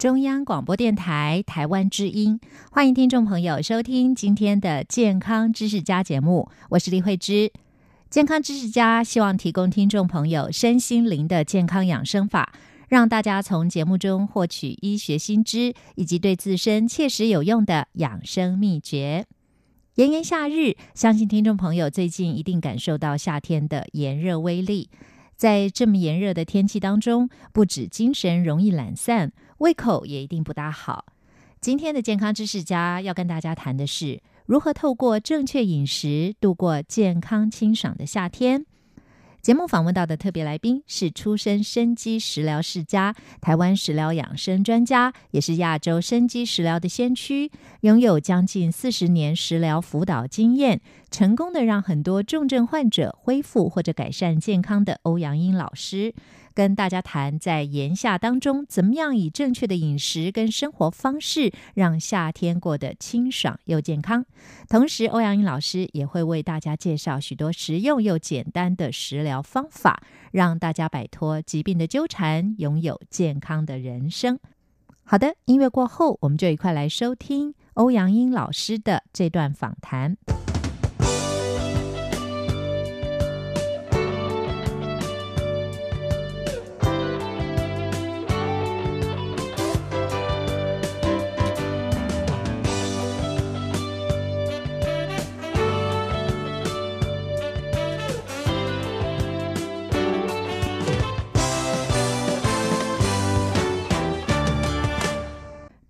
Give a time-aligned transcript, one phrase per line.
[0.00, 2.40] 中央广播电台台湾之音，
[2.72, 7.52] 欢迎听众朋友收听今天的《健康知识家》节目，我是李慧芝。
[8.08, 12.50] 健康知识家希望提供听众朋友身心灵的健康养生法，
[12.88, 19.26] 让大家从节目中获取医学新知，以及对自身切实有用的养生秘诀。
[19.96, 24.88] 炎炎夏日，相信听众朋友最近一定感受到夏天的炎热威力。
[25.36, 31.04] 在这么炎热的天气当中，不止精神容易懒散，胃口也一定不大好。
[31.60, 38.64] 今天的健康知识家要跟大家谈的是如何透过正确饮食度过健康清爽的夏天。
[39.42, 47.50] 节目访问到的特别来宾是出身生机食疗世家、台湾食疗养生专家，也是亚洲生机食疗的先驱，
[47.82, 56.14] 拥有将近四十年食疗辅导经验，成功的让很多重症患者恢复或者改善健康的欧阳英老师。
[56.54, 64.24] 跟大家谈，在炎夏当中，怎么样以正确的饮食跟生活方式，让夏天过得清爽又健康。
[64.68, 74.38] 同时，欧阳英老师也会为大家介绍许多实用又简单的食疗方法，让大家摆脱疾病的纠缠，拥有健康的人生。
[75.02, 80.16] 好的，音乐过后，我们就一块来收听欧阳英老师的这段访谈。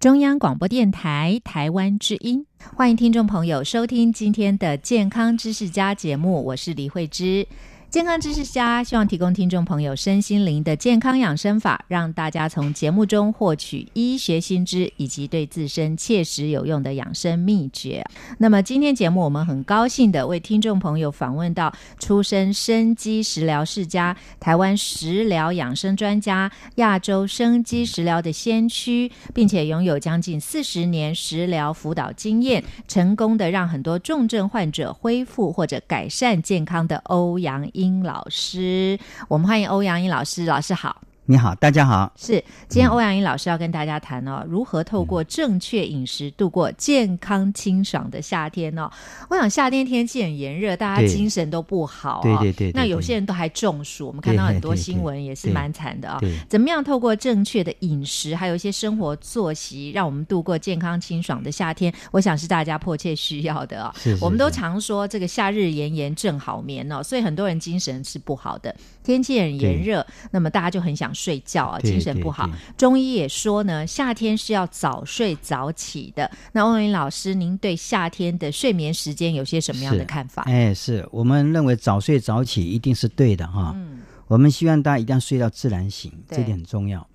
[0.01, 7.47] 中央广播电台台湾之音，欢迎听众朋友收听今天的健康知识家节目，我是李慧芝。
[7.91, 18.05] 健康知识家希望提供听众朋友身心灵的健康养生法，让大家从节目中获取医学新知，以及对自身切实有用的养生秘诀。
[18.39, 37.69] 那么今天节目我们很高兴的为听众朋友访问到出身生机食疗世家、台湾食疗养生专家、亚洲生机食疗的先驱，并且拥有将近四十年食疗辅导经验，成功的让很多重症患者恢复或者改善健康的欧阳。
[37.81, 40.45] 英老师，我们欢迎欧阳英老师。
[40.45, 42.13] 老师好，你好，大家好。
[42.17, 48.91] 是今天欧阳英老师要跟大家谈哦，如何透过正确饮食度过健康清爽的夏天哦。
[49.29, 52.73] 我想夏天天气很炎热，大家精神都不好，对对对。
[52.73, 56.19] 那有些人都还中暑，我们看到很多新闻也是蛮惨的啊。
[56.19, 61.95] 对，怎么样透过正确的饮食，还有一些生活作息，让我们度过健康清爽的夏天？
[62.11, 63.95] 我想是大家迫切需要的啊。
[63.97, 68.75] 是，我们都常说这个夏日炎炎正好眠哦，所以很多人精神是不好的。
[69.03, 72.49] 天气很炎热，那么大家就很想睡觉啊，精神不好。
[72.77, 76.31] 中医也说呢，夏天是要早睡早起的。
[76.53, 80.43] 那欧云老师，您对夏天的睡眠时间有些什么样的看法？
[80.43, 83.73] 哎，是我们认为早睡早起一定是对的哈。
[83.75, 87.07] 嗯，我们希望大家一定要睡到自然醒，这点很重要。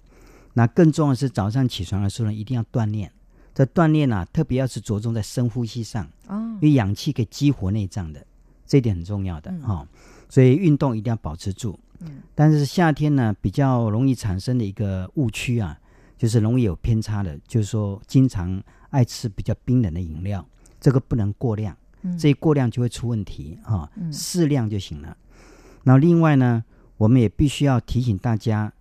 [0.54, 3.12] 那更重要的是早上起床的时候呢，一定要锻炼。
[3.54, 8.26] 这锻炼呢，特别要是着重在深呼吸上哦，因为氧气可以激活内脏的，
[8.66, 9.88] 这一点很重要的哈。
[10.36, 11.80] 所以运动一定要保持住。
[12.02, 15.80] 嗯，但是夏天呢，比较容易产生的一个误区啊，
[16.18, 20.46] 就是容易有偏差的，就是说经常爱吃比较冰冷的饮料，
[20.78, 21.74] 这个不能过量，
[22.20, 25.16] 这一过量就会出问题啊，适量就行了。
[25.86, 26.66] 然后另外呢，
[26.98, 28.74] 我们也必须要提醒大家，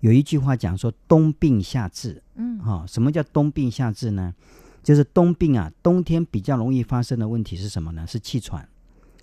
[0.00, 4.34] 有一句话讲说“冬病夏治”，嗯，哈，什么叫冬病夏治呢？
[4.82, 8.04] 就是冬病啊，冬天比较容易发生的问题是什么呢？
[8.08, 8.68] 是气喘、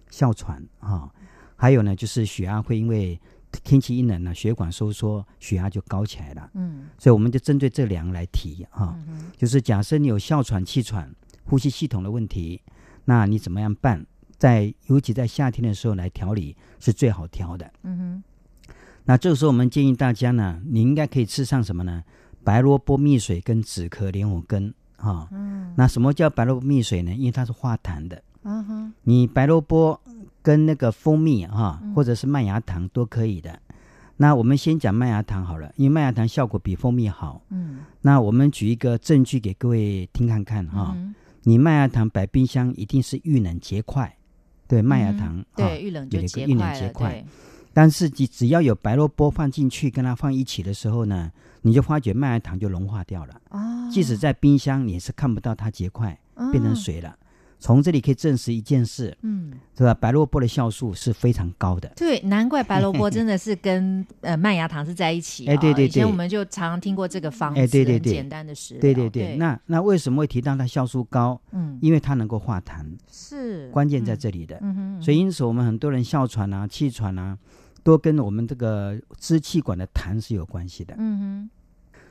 [0.09, 1.11] 哮喘啊。
[1.55, 3.19] 还有呢，就是血压会因为
[3.63, 6.49] 天气一冷呢，血管收缩，血压就高起来了。
[6.55, 8.97] 嗯，所以我们就针对这两个来提哈，
[9.37, 11.13] 就是假设你有哮喘、气喘、
[11.43, 12.61] 呼吸系统的问题，
[13.05, 14.05] 那你怎么样办？
[14.37, 17.71] 在尤其在夏天的时候来调理是最好调的。
[17.83, 18.73] 嗯哼，
[19.05, 22.03] 那这个时候我们建议大家呢，你应该可以吃上什么呢？
[22.43, 25.29] 白萝卜蜜水跟止咳莲藕根哈。
[25.31, 27.13] 嗯，那什么叫白萝卜蜜水呢？
[27.13, 28.21] 因为它是化痰的。
[28.41, 30.01] 嗯哼，你白萝卜。
[30.43, 33.57] 跟那个蜂蜜哈，或者是麦芽糖都可以的。
[34.17, 37.41] 那我们先讲麦芽糖好了，因为麦芽糖效果比蜂蜜好。
[37.49, 37.79] 嗯。
[38.01, 40.95] 那我们举一个证据给各位听看看哈。
[41.43, 44.15] 你麦芽糖摆冰箱一定是遇冷结块，
[44.67, 46.45] 对麦芽糖对遇冷就结
[46.93, 47.25] 块。
[47.73, 51.31] 但是你只要有白萝卜放进去跟它放一起的时候呢，
[51.63, 53.41] 你就发觉麦芽糖就融化掉了。
[53.49, 53.89] 哦。
[53.91, 56.17] 即使在冰箱，你是看不到它结块
[56.51, 57.17] 变成水了。
[57.63, 59.93] 从这里可以证实一件事，嗯，是吧？
[59.93, 61.89] 白萝卜的酵素是非常高的。
[61.95, 65.47] 对，难怪白萝卜真的是跟 呃麦芽糖是在一起。
[65.47, 65.85] 哎，对对对。
[65.85, 69.37] 以前我们就常常听过这个方子，哎，对对对，简单的食对对对。
[69.37, 71.39] 那那为什么会提到它酵素高？
[71.53, 74.59] 嗯，因为它能够化痰，是关键在这里的。
[74.61, 75.01] 嗯哼。
[75.01, 77.37] 所以因此我们很多人哮喘啊、气喘啊，
[77.81, 80.93] 都跟我们这个支气管的痰是有关系的。
[80.97, 81.49] 嗯哼。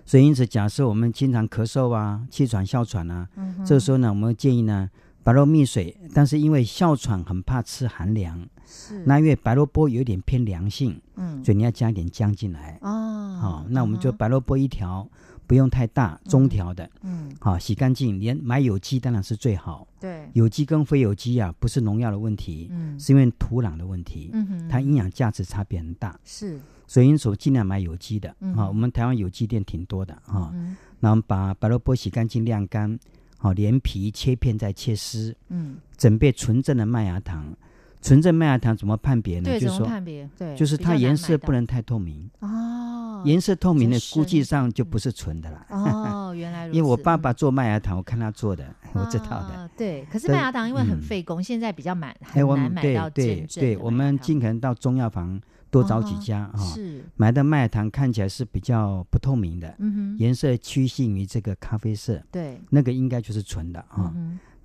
[0.07, 3.29] 所以因此，假设我们经常咳嗽啊、气喘、哮喘啊，
[3.67, 4.89] 这个时候呢，我们建议呢。
[5.25, 9.05] 白萝蜜水，但是因为哮喘很怕吃寒凉，是。
[9.07, 12.79] 那因为白萝卜有点偏凉性，嗯，所以你要加一点姜进来。
[12.83, 13.39] 哦。
[13.41, 15.09] 好，那我们就白萝卜一条，
[15.47, 19.87] 不用太大，中条的，嗯，好，洗干净，连买有机当然是最好。
[20.01, 30.53] 对，有机跟非有机啊，不是农药的问题，嗯，是因为土壤的问题，嗯哼，它营养价值差别很大，是，所以因此尽量买有机的，啊，我们台湾有机店挺多的啊，
[31.01, 32.99] 那我们把白萝卜洗干净晾干。
[33.43, 37.53] 好，连皮切片再切丝，嗯，准备纯正的麦芽糖。
[38.01, 39.59] 纯正麦芽糖怎么判别呢？
[39.59, 40.29] 就是说判别？
[40.39, 43.21] 对，就是它颜色不能太透明哦。
[43.25, 45.67] 颜色透明的估计上就不是纯的了。
[45.71, 46.79] 哦， 原来如此。
[46.79, 49.69] 因为我爸爸做麦芽糖，我看他做的，我知道的。
[49.77, 55.41] 对，可是麦芽糖因为很费工，现在比较满，很难买到对对，我们尽可能到中药房。
[55.73, 57.03] 多找几家啊，是。
[57.17, 64.15] 买的麦芽糖看起来是比较不透明的，嗯哼，颜色趋近于这个咖啡色，对，那个应该就是纯的啊。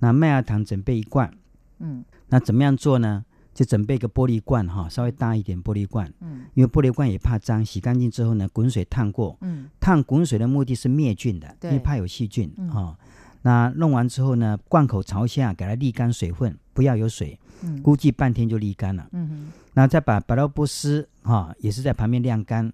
[0.00, 1.32] 那麦芽糖准备一罐，
[1.78, 3.24] 嗯，那怎么样做呢？
[3.54, 12.96] 就准备一个玻璃罐哈，稍微大一点玻璃罐，嗯，因为玻璃罐也怕脏，洗干净之后呢，滚水烫过，嗯，烫滚水的目的是灭菌的，因为怕有细菌啊。
[13.42, 19.52] 那弄完之后呢，罐口朝下，给它沥干水分，不要有水，嗯，估计半天就沥干了，嗯哼。
[19.74, 22.72] 然后再把白萝卜丝哈，也是在旁边晾干。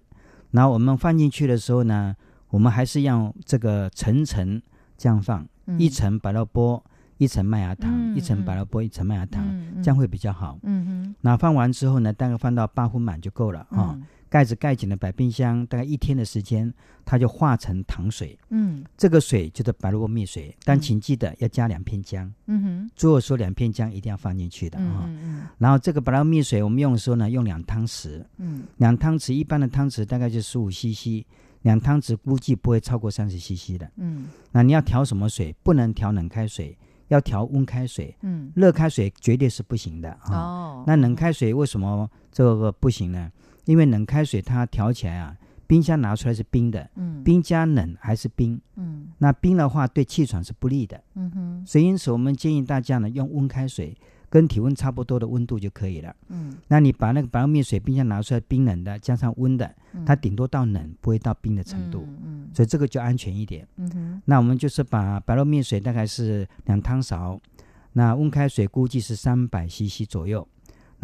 [0.51, 2.15] 然后我们放进去的时候呢，
[2.49, 4.61] 我们还是用这个层层
[4.97, 5.45] 这样放，
[5.77, 6.83] 一层白萝卜，
[7.17, 9.43] 一层麦芽糖，一层白萝卜，一层麦芽糖，
[9.83, 10.57] 这样会比较好。
[10.63, 11.15] 嗯哼。
[11.21, 13.97] 那放完之后呢，大概放到八分满就够了啊。
[14.35, 16.69] 盖子盖紧了，摆冰箱，大概一天的时间，
[17.05, 18.37] 它就化成糖水。
[18.49, 22.29] 嗯，这个水就是白萝卜蜜水，但请记得要加两片姜。
[22.47, 25.05] 嗯哼，如果说两片姜一定要放进去的啊。
[25.05, 25.47] 嗯嗯。
[25.57, 28.21] 然后这个白萝卜蜜水，我们用的时候呢，用两汤匙。
[28.35, 28.63] 嗯。
[28.75, 31.23] 两汤匙，一般的汤匙大概就十五 CC，
[31.61, 33.89] 两汤匙估计不会超过三十 CC 的。
[33.95, 34.27] 嗯。
[34.51, 35.55] 那你要调什么水？
[35.63, 36.77] 不能调冷开水，
[37.07, 38.13] 要调温开水。
[38.19, 38.51] 嗯。
[38.53, 40.33] 热开水绝对是不行的啊。
[40.33, 40.83] 哦。
[40.85, 43.31] 那冷开水为什么这个不行呢？
[43.65, 45.35] 因为冷开水它调起来啊，
[45.67, 53.95] 冰箱拿出来是冰的，嗯，冰加冷还是冰，嗯，那冰的话对气喘是不利的，嗯哼，所以因此我们建议大家呢用温开水，
[54.29, 59.73] 跟体温差不多的温度就可以了，嗯，那你把那个白糯米水冰箱拿出来冰冷的，加上温的，
[60.05, 67.39] 它顶多到冷，不会到冰的程度，嗯，所以这个就安全一点，嗯哼，那我们就是把白肉面水大概是两汤勺，
[67.93, 70.47] 那温开水估计是三百 CC 左右。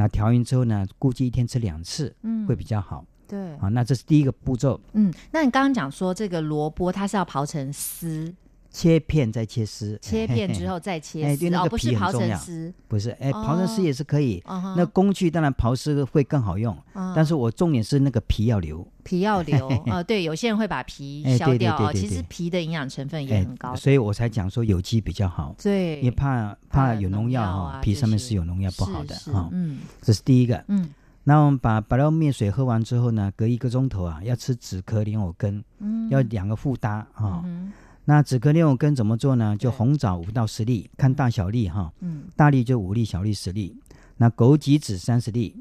[0.01, 3.05] 那调匀之后呢，估计一天吃两次，嗯，会比较好。
[3.27, 4.81] 对，啊，那这是第一个步骤。
[4.93, 8.33] 嗯，那你刚刚讲说这个萝卜它是要刨成丝。
[8.71, 14.41] 切片再切丝，切片之后再切丝，哦，不是刨成丝，不是，哎，刨成丝也是可以。
[14.77, 16.75] 那工具当然刨丝会更好用，
[17.13, 19.67] 但是我重点是那个皮要留，皮要留。
[19.87, 25.53] 呃， 对，有些人会把皮削掉啊，其实皮的营养成分也很高，所以我才讲说有机比较好。
[25.61, 29.49] 对，你怕怕有农药哈，皮上面是有农药不好的哈。
[29.51, 30.63] 嗯，这是第一个。
[30.69, 30.93] 嗯，
[31.25, 37.43] 那我们把白肉面水喝完之后呢，隔一个钟头啊，要吃止咳莲藕根，嗯，要两个互搭哈。
[38.05, 39.55] 那止咳莲藕根怎么做呢？
[39.55, 41.93] 就红枣五到十粒，看大小粒哈。
[41.99, 43.77] 嗯，大粒就五粒，小粒十粒。
[44.17, 45.55] 那枸杞子三十粒，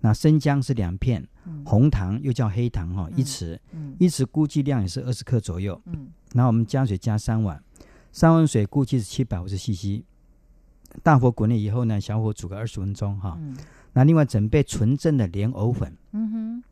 [0.00, 1.26] 那生姜是两片，
[1.64, 3.58] 红糖又叫黑糖哈，一匙，
[3.98, 5.80] 一匙估计量也是二十克左右。
[5.86, 7.62] 嗯，然后我们加水加三碗，
[8.12, 10.02] 三碗水估计是七百五十 CC，
[11.02, 13.38] 大火滚了以后呢，小火煮个二十分钟哈。
[13.92, 15.96] 那另外准备纯正的莲藕粉。
[16.12, 16.64] 嗯哼。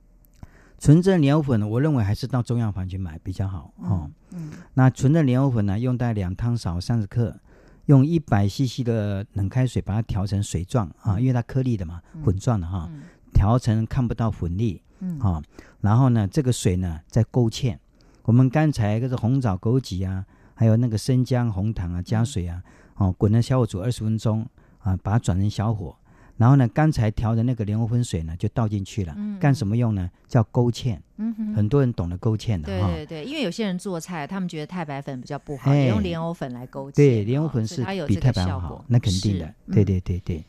[0.83, 4.11] 纯正莲藕粉，我认为还是到中药房去买比较好哦。
[4.33, 7.39] 嗯，那纯正莲藕粉呢，用在两汤勺三十克，
[7.87, 12.91] 用一百 CC 的冷开水把它调成水状啊，因为它颗粒的嘛，粉状的哈，
[13.33, 15.41] 调成看不到粉粒，嗯，好，
[15.83, 17.79] 然后呢，这个水呢再勾芡，
[18.25, 22.61] 我们刚才就是红枣、枸杞啊，还有那个生姜、红糖啊，加水啊，
[22.97, 24.45] 哦，滚了小火煮二十分钟
[24.81, 25.95] 啊，把它转成小火，
[26.37, 29.15] 然后呢，刚才调的那个莲藕粉水呢，就倒进去了。
[29.17, 30.11] 嗯干什么用呢？
[30.27, 30.99] 叫勾芡。
[31.17, 32.89] 嗯哼，很多人懂得勾芡的哈。
[32.89, 36.95] 对对对，因为有些人做菜，他们觉得太白粉比较不好，哎也用莲藕粉来勾芡。
[36.97, 39.73] 对，莲藕哦粉是比太白粉好果，那肯定的是。
[39.73, 40.45] 对嗯对对对。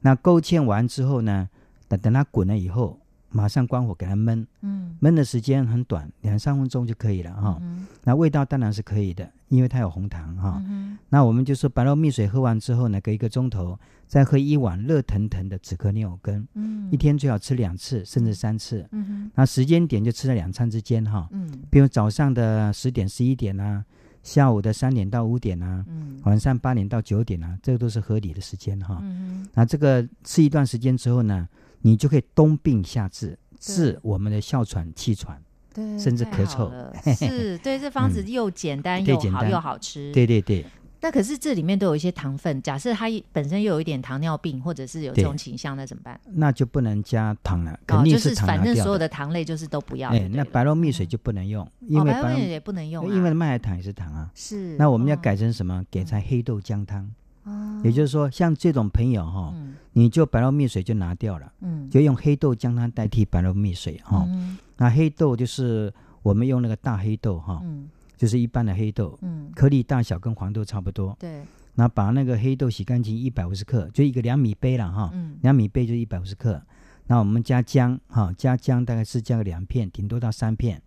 [0.00, 1.48] 那勾芡完之后呢，
[1.88, 2.98] 等等它滚了以后，
[3.30, 7.58] 马上关火给它焖，嗯焖的时间很短，两三分钟就可以了哈。
[7.60, 10.60] 嗯那味道当然是可以的，因为它有红糖哈。
[10.66, 18.88] 嗯那我们就说白肉蜜水喝完之后呢，隔一个钟头再喝一碗热腾腾的止咳牛根，嗯一天最好吃两次甚至三次。
[19.34, 23.84] 那时间点就吃在两餐之间哈，嗯比如早上的十点十一点啊，
[24.22, 28.98] 下午的三点到五点啊，嗯晚上八点到九点啊，这个都是合理的时间哈。
[29.02, 31.48] 嗯那这个吃一段时间之后呢，
[31.82, 35.42] 你就可以冬病夏治，治我们的哮喘、气喘。
[35.72, 36.70] 对，甚至咳嗽
[37.14, 40.12] 是对这方子又简单又好又好吃。
[40.12, 40.64] 对对对，
[41.00, 46.20] 那可是这里面都有一些糖分，假设他本身又有一点糖尿病，或者是有这对种倾向，那怎么办？
[46.34, 50.28] 那就不能加糖了，哦，肯定就是糖反正所有的糖类就是都不要了。
[50.30, 54.30] 那白肉蜜水就不能用，因哦，为也不能用啊，因为麦芽糖也是糖啊。
[54.34, 55.84] 是那我们要哦改成什么？
[55.90, 57.08] 改成黑豆姜汤。
[57.44, 59.59] 哦也就是说，像这种朋友哈，嗯
[59.92, 64.24] 你就白肉蜜水就拿掉了，嗯就用黑豆姜汤代替白肉蜜水哈。
[64.28, 65.92] 嗯那黑豆就是
[66.22, 71.16] 我们用那个大黑豆哈，嗯就是一般的黑豆，嗯，颗粒大小跟黄豆差不多。
[71.18, 71.42] 对，
[71.74, 76.62] 那把那个黑豆洗干净一百五十克，就一个两米杯了哈，嗯两米杯就一百五十克。
[77.06, 80.80] 那我们加姜哈，加姜大概是加个两片，顶多到三片。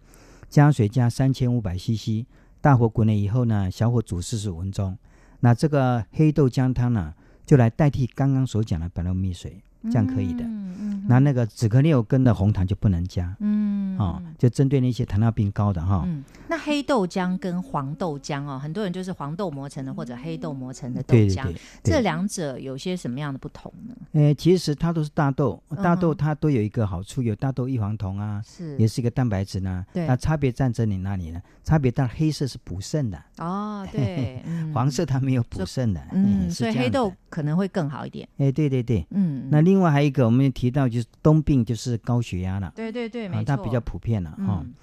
[0.49, 2.25] 加水加三千五百 CC，
[2.61, 4.95] 大火滚了以后呢，小火煮四十五分钟。
[5.39, 7.13] 那这个黑豆姜汤呢，
[7.45, 10.43] 就来代替刚刚所讲的白露蜜水，这样可以的。
[10.43, 16.03] 嗯嗯那那个止咳六根的红糖就不能加嗯哦、就针对那些糖尿病高的哈。
[16.07, 21.45] 嗯，那黑豆浆跟黄豆浆哦，很多人就是黄豆磨成的或者黑豆磨成的豆浆，
[21.83, 23.95] 这两者有些什么样的不同呢？
[24.13, 29.85] 呃，其实它都是大豆，大豆嗯它都有一个好处，有大豆异黄酮啊，是也是一个蛋白质呢。
[29.93, 31.39] 对那差别在这里哪里呢？
[31.63, 36.01] 差别在黑色是补肾的，哦， 对，嗯黄色它没有补肾的。
[36.13, 37.13] 嗯，所以黑豆。
[37.33, 38.29] 可能会更好一点。
[38.37, 39.03] 哎，对对对。
[39.09, 42.71] 嗯，那另外还有一个，我们提到就是冬病，就是高血压了。
[42.75, 44.73] 对对对，没啊，错，它比较普遍了哈、嗯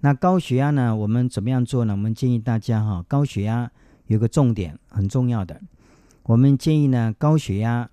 [0.00, 1.92] 那高血压呢，我们怎么样做呢？
[1.92, 3.68] 我们建议大家哈，高血压
[4.06, 5.60] 有个重点很重要的，
[6.22, 7.90] 我们建议呢，高血压，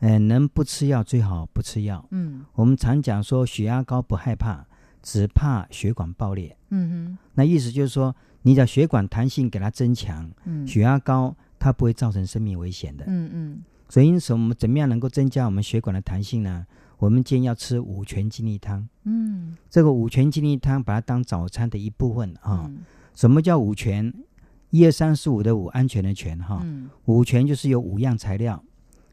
[0.00, 2.04] 呃，能不吃药最好不吃药。
[2.10, 4.66] 嗯我们常讲说，血压高不害怕，
[5.00, 6.56] 只怕血管爆裂。
[6.70, 13.04] 嗯那意思就是说，你的血管弹性给它增强，嗯血压高它不会造成生命危险的。
[13.06, 16.66] 嗯嗯所以因此，我们怎么样能够增加我们血管的弹性呢？
[16.98, 18.88] 我们建议要吃五全精力汤。
[19.04, 22.64] 嗯这个五全精力汤，把它当早餐的一部分啊。
[22.66, 22.78] 嗯
[23.14, 24.12] 什么叫五全？
[24.70, 26.60] 一二三四五的五，安全的全哈。
[26.64, 28.60] 嗯五全就是有五样材料。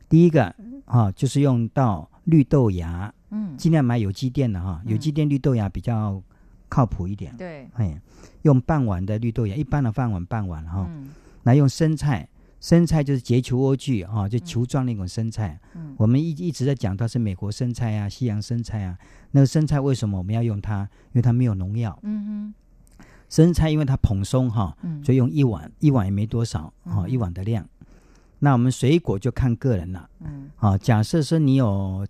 [0.09, 6.21] 第一个啊，就是用到绿豆芽，嗯，尽量买有机店的哈，嗯有机店绿豆芽比较
[6.69, 7.35] 靠谱一点。
[7.37, 8.01] 对，哎，
[8.43, 10.87] 用半碗的绿豆芽，一般的饭碗半碗哈。
[10.89, 11.09] 嗯
[11.43, 12.29] 那用生菜，
[12.61, 15.59] 生菜就是结球莴苣啊，就球状那种生菜。
[15.75, 18.97] 嗯我们一一直在讲它是美国生菜啊，西洋生菜啊。
[19.31, 20.87] 那个生菜为什么我们要用它？
[21.07, 21.97] 因为它没有农药。
[22.03, 22.53] 嗯
[23.27, 27.67] 生菜因为它蓬松哈，所以用一碗，一碗也没多少哦，嗯一碗的量。
[28.39, 30.77] 那我们水果就看个人了嗯啊。
[30.77, 32.05] 假设说你有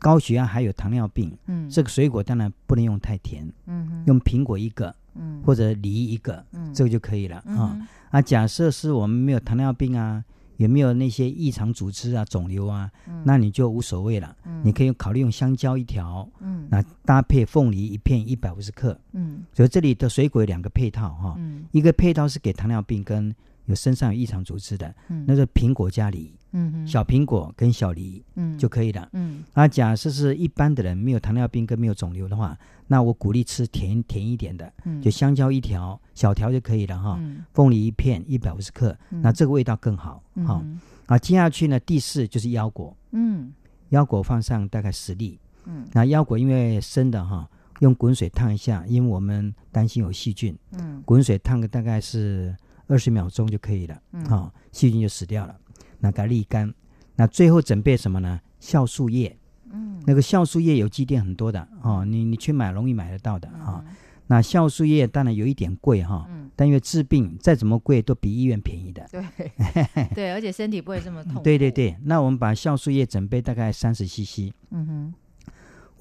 [0.00, 5.42] 高血压还有糖尿病，嗯这个水果当然不能用太甜，嗯哼用苹果一个嗯。
[5.44, 6.72] 或者梨一个，嗯。
[6.74, 7.78] 这个就可以了啊。
[8.10, 10.24] 啊，假设是我们没有糖尿病啊，
[10.56, 13.22] 也没有那些异常组织啊、肿瘤啊，嗯。
[13.24, 14.36] 那你就无所谓了。
[14.44, 14.62] 嗯。
[14.64, 16.66] 你可以考虑用香蕉一条，嗯。
[16.70, 18.98] 那搭配凤梨一片，一百五十克。
[19.12, 19.44] 嗯。
[19.52, 21.64] 所以这里的水果有两个配套哈，嗯。
[21.72, 23.34] 一个配套是给糖尿病跟
[23.66, 25.24] 有身上有异常组织的，嗯。
[25.26, 26.86] 那个苹果加梨，嗯哼。
[26.86, 28.56] 小苹果跟小梨嗯。
[28.58, 29.08] 就可以了。
[29.12, 29.42] 嗯。
[29.54, 32.56] 那，假设是一般的人没有糖尿病跟没有肿瘤的话，
[32.86, 35.00] 那我鼓励吃甜甜一点的，嗯。
[35.02, 37.16] 就香蕉一条，小条就可以了哈。
[37.20, 37.44] 嗯。
[37.52, 39.20] 凤梨一片，一百五十克，嗯。
[39.22, 40.22] 那这个味道更好。
[40.46, 40.64] 好、
[41.06, 43.52] 啊，接下去呢，第四就是腰果，嗯。
[43.90, 45.38] 腰果放上大概十粒。
[45.64, 45.86] 嗯。
[45.92, 47.48] 那腰果因为生的哈，
[47.80, 51.02] 用滚水烫一下，因为我们担心有细菌，嗯。
[51.04, 52.56] 滚水烫个大概是
[52.88, 54.24] 二十秒钟就可以了，嗯。
[54.26, 55.54] 好、细菌就死掉了。
[56.02, 56.74] 那给它沥干。
[57.16, 58.38] 那最后准备什么呢？
[58.60, 59.34] 酵素液。
[59.72, 63.94] 嗯那个酵素液有机店很多的哦，你你去买容易买得到的啊、嗯
[64.28, 69.06] 那酵素液当然有一点贵哈、嗯但因为治病再怎么贵都比医院便宜的。
[69.10, 69.24] 对
[70.14, 71.42] 对，而且身体不会这么痛。
[71.42, 75.14] 对对，对，那我们把酵素液准备大概三十 CC，嗯哼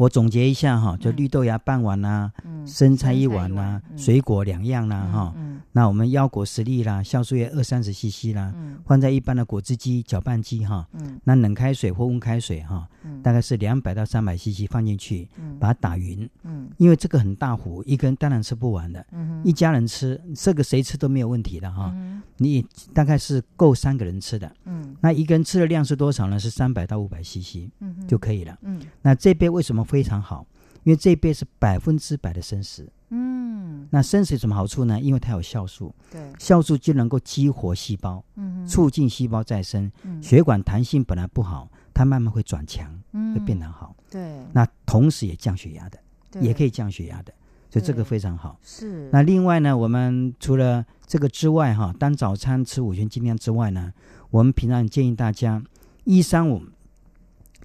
[0.02, 2.32] 我总结一下哈，就绿豆芽半碗啦，
[2.66, 5.36] 生菜一碗啦，水果两样啦哈。
[5.74, 8.52] 那我们腰果十粒啦，酵素液二三十 CC 啦，
[8.84, 10.88] 放在一般的果汁机搅拌机哈。
[11.24, 12.90] 那冷开水或温开水哈，
[13.22, 15.30] 大概是两百到三百 CC 放进去，
[15.60, 16.28] 把它打匀。
[16.46, 19.06] 嗯，因为这个很大壶，一根当然吃不完的。
[19.12, 21.94] 嗯，一家人吃这个谁吃都没有问题的哈。
[22.38, 24.52] 你大概是够三个人吃的。
[24.66, 26.40] 嗯，那一个人吃的量是多少呢？
[26.40, 27.70] 是三百到五百 CC
[28.08, 28.58] 就可以了。
[28.64, 29.86] 嗯，那这杯为什么？
[29.92, 30.48] 非常好，
[30.84, 32.88] 因为这杯是百分之百的生食。
[33.10, 34.98] 嗯，那生食有什么好处呢？
[35.02, 39.92] 因为它有酵素，对，酵素就能够激活细胞，嗯，促进细胞再生。
[40.04, 43.94] 嗯，血管弹性本来不好，它慢慢会转强，嗯，会变得好。
[44.10, 46.00] 对，那同时也降血压的，
[46.40, 47.34] 也可以降血压的，
[47.70, 48.58] 所以这个非常好。
[48.64, 49.10] 是。
[49.12, 53.92] 那另外呢，我们除了这个之外，哈，当早餐吃五全精量之外呢，
[54.30, 55.62] 我们平常建议大家
[56.06, 56.62] 一三五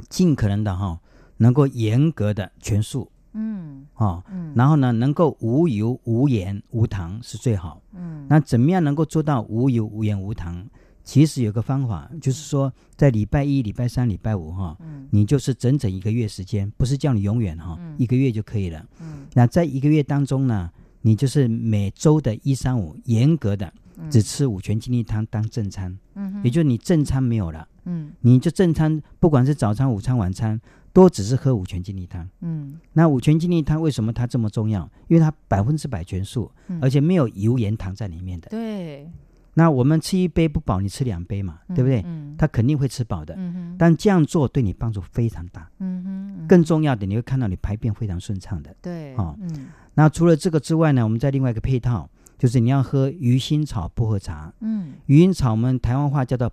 [0.09, 0.99] 尽可能的哈。
[1.39, 10.67] 能够严格的全素，嗯，哦，嗯，然后呢，能够无油、无盐、无糖是最好，嗯，那怎么样能够做到无油、无盐、无糖？
[11.05, 20.69] 其实有个方法，就是说在礼拜一、礼拜三、礼拜五，哈，嗯，你就是整整一个月时间，不是叫你永远哈，一个月就可以了，嗯，那在一个月当中呢，
[21.03, 23.73] 你就是每周的一三五，严格的
[24.11, 30.61] 只吃五全精力汤当正餐，嗯，也就是你正餐没有了，嗯，你就正餐，不管是早餐、午餐、晚餐。
[30.97, 34.91] 都只是喝五全精力汤，嗯，那五全精力汤为什么它这么重要？
[35.09, 36.51] 因为它百分之百全素，
[36.81, 38.49] 而且没有油盐糖在里面的。
[38.49, 39.07] 对。
[39.53, 42.03] 那我们吃一杯不饱，你吃两杯嘛，对不对？
[42.07, 42.35] 嗯。
[42.39, 43.35] 它肯定会吃饱的。
[43.37, 43.77] 嗯哼。
[43.79, 45.71] 但这样做对你帮助非常大。
[45.81, 46.47] 嗯哼。
[46.49, 48.75] 更重要的，你会看到你排便非常顺畅的。
[48.81, 49.15] 对。
[49.17, 49.37] 哦。
[49.39, 49.67] 嗯。
[49.93, 54.51] 那除了这个之外呢，我们在另外一个配套，就是你要喝鱼腥草薄荷茶。
[54.61, 54.95] 嗯。
[55.05, 56.51] 鱼腥草我们台湾话叫做。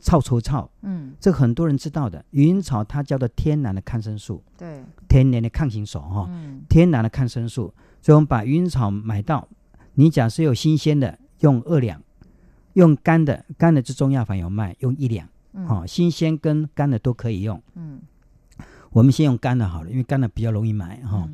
[0.00, 2.24] 臭臭臭，嗯，这很多人知道的。
[2.30, 6.30] 鱼腥草它叫做天然的抗生素，对，天然的抗菌素哈，
[6.68, 7.74] 天然的抗生素。
[8.00, 9.48] 所以我们把鱼腥草买到，
[9.94, 11.98] 你假设有新鲜的，用二两；
[12.74, 15.28] 用干的，干的是中药房有卖，用一两。
[15.68, 17.60] 哦，新鲜跟干的都可以用。
[17.74, 18.00] 嗯，
[18.90, 21.28] 我们先用干的好了，因为干的比较容易买哈。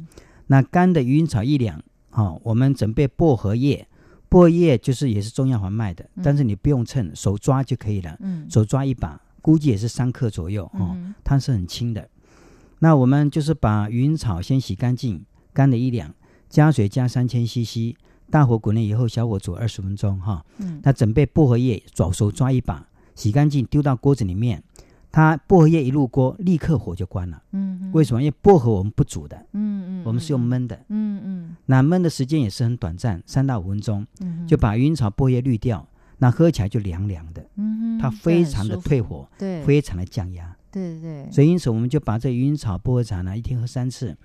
[0.47, 3.87] 那干的鱼腥草一两，好，我们准备薄荷叶。
[4.29, 8.17] 薄荷叶就是也是中药房卖的，但是你不用称，手抓就可以了。
[8.21, 10.97] 嗯，手抓一把，估计也是三克左右哦。
[11.25, 12.09] 它是很轻的。
[12.81, 16.15] 那我们就是把云草先洗干净，干了一两，
[16.49, 17.97] 加水加三千 CC，
[18.31, 20.45] 大火滚了以后，小火煮二十分钟哈。
[20.59, 24.63] 嗯，那准备薄荷叶，左手抓一把，洗干净丢到锅子里面。
[25.19, 27.43] 它薄荷叶一入锅，立刻火就关了。
[27.51, 28.23] 嗯，为什么？
[28.23, 29.37] 因为薄荷我们不煮的。
[29.53, 30.79] 嗯嗯，我们是用焖的。
[30.91, 34.07] 嗯嗯，那焖的时间也是很短暂，三到五分钟。
[34.21, 35.85] 嗯，就把云草薄荷叶滤掉，
[36.19, 37.45] 那喝起来就凉凉的。
[37.57, 40.57] 嗯它非常的退火，对，非常的降压。
[40.71, 41.29] 对对。
[41.33, 44.17] 所以因此我们就把这云草薄荷茶呢，一天喝三次，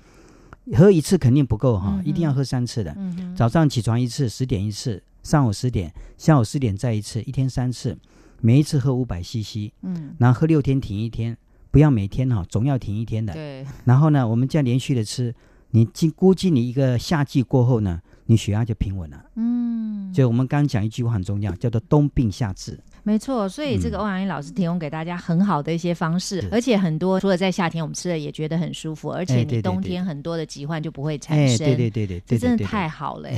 [0.75, 2.93] 喝一次肯定不够哈，一定要喝三次的。
[2.95, 7.97] 嗯早上起床一次，十点一次，上午十点，下午十点再一次，一天三次。
[8.45, 11.37] 每一次喝五百 CC，嗯，然后喝六天停一天，
[11.71, 13.31] 不要每天哈，总要停一天的。
[13.31, 13.65] 对。
[13.85, 15.33] 然后呢，我们这样连续的吃，
[15.71, 19.25] 你估估计你一个夏季过后呢，你血压就平稳了。
[19.35, 20.11] 嗯。
[20.11, 22.77] 就我们刚刚讲一句话很重要，叫做冬病夏治。
[23.03, 31.57] 没错，所以这个欧阳英老师提供给大家很好的一些方式，而且很多除了在夏天我们吃了也觉得很舒服，而且你冬天很多的疾患就不会产生。
[31.57, 33.29] 对对对对，这真的太好了。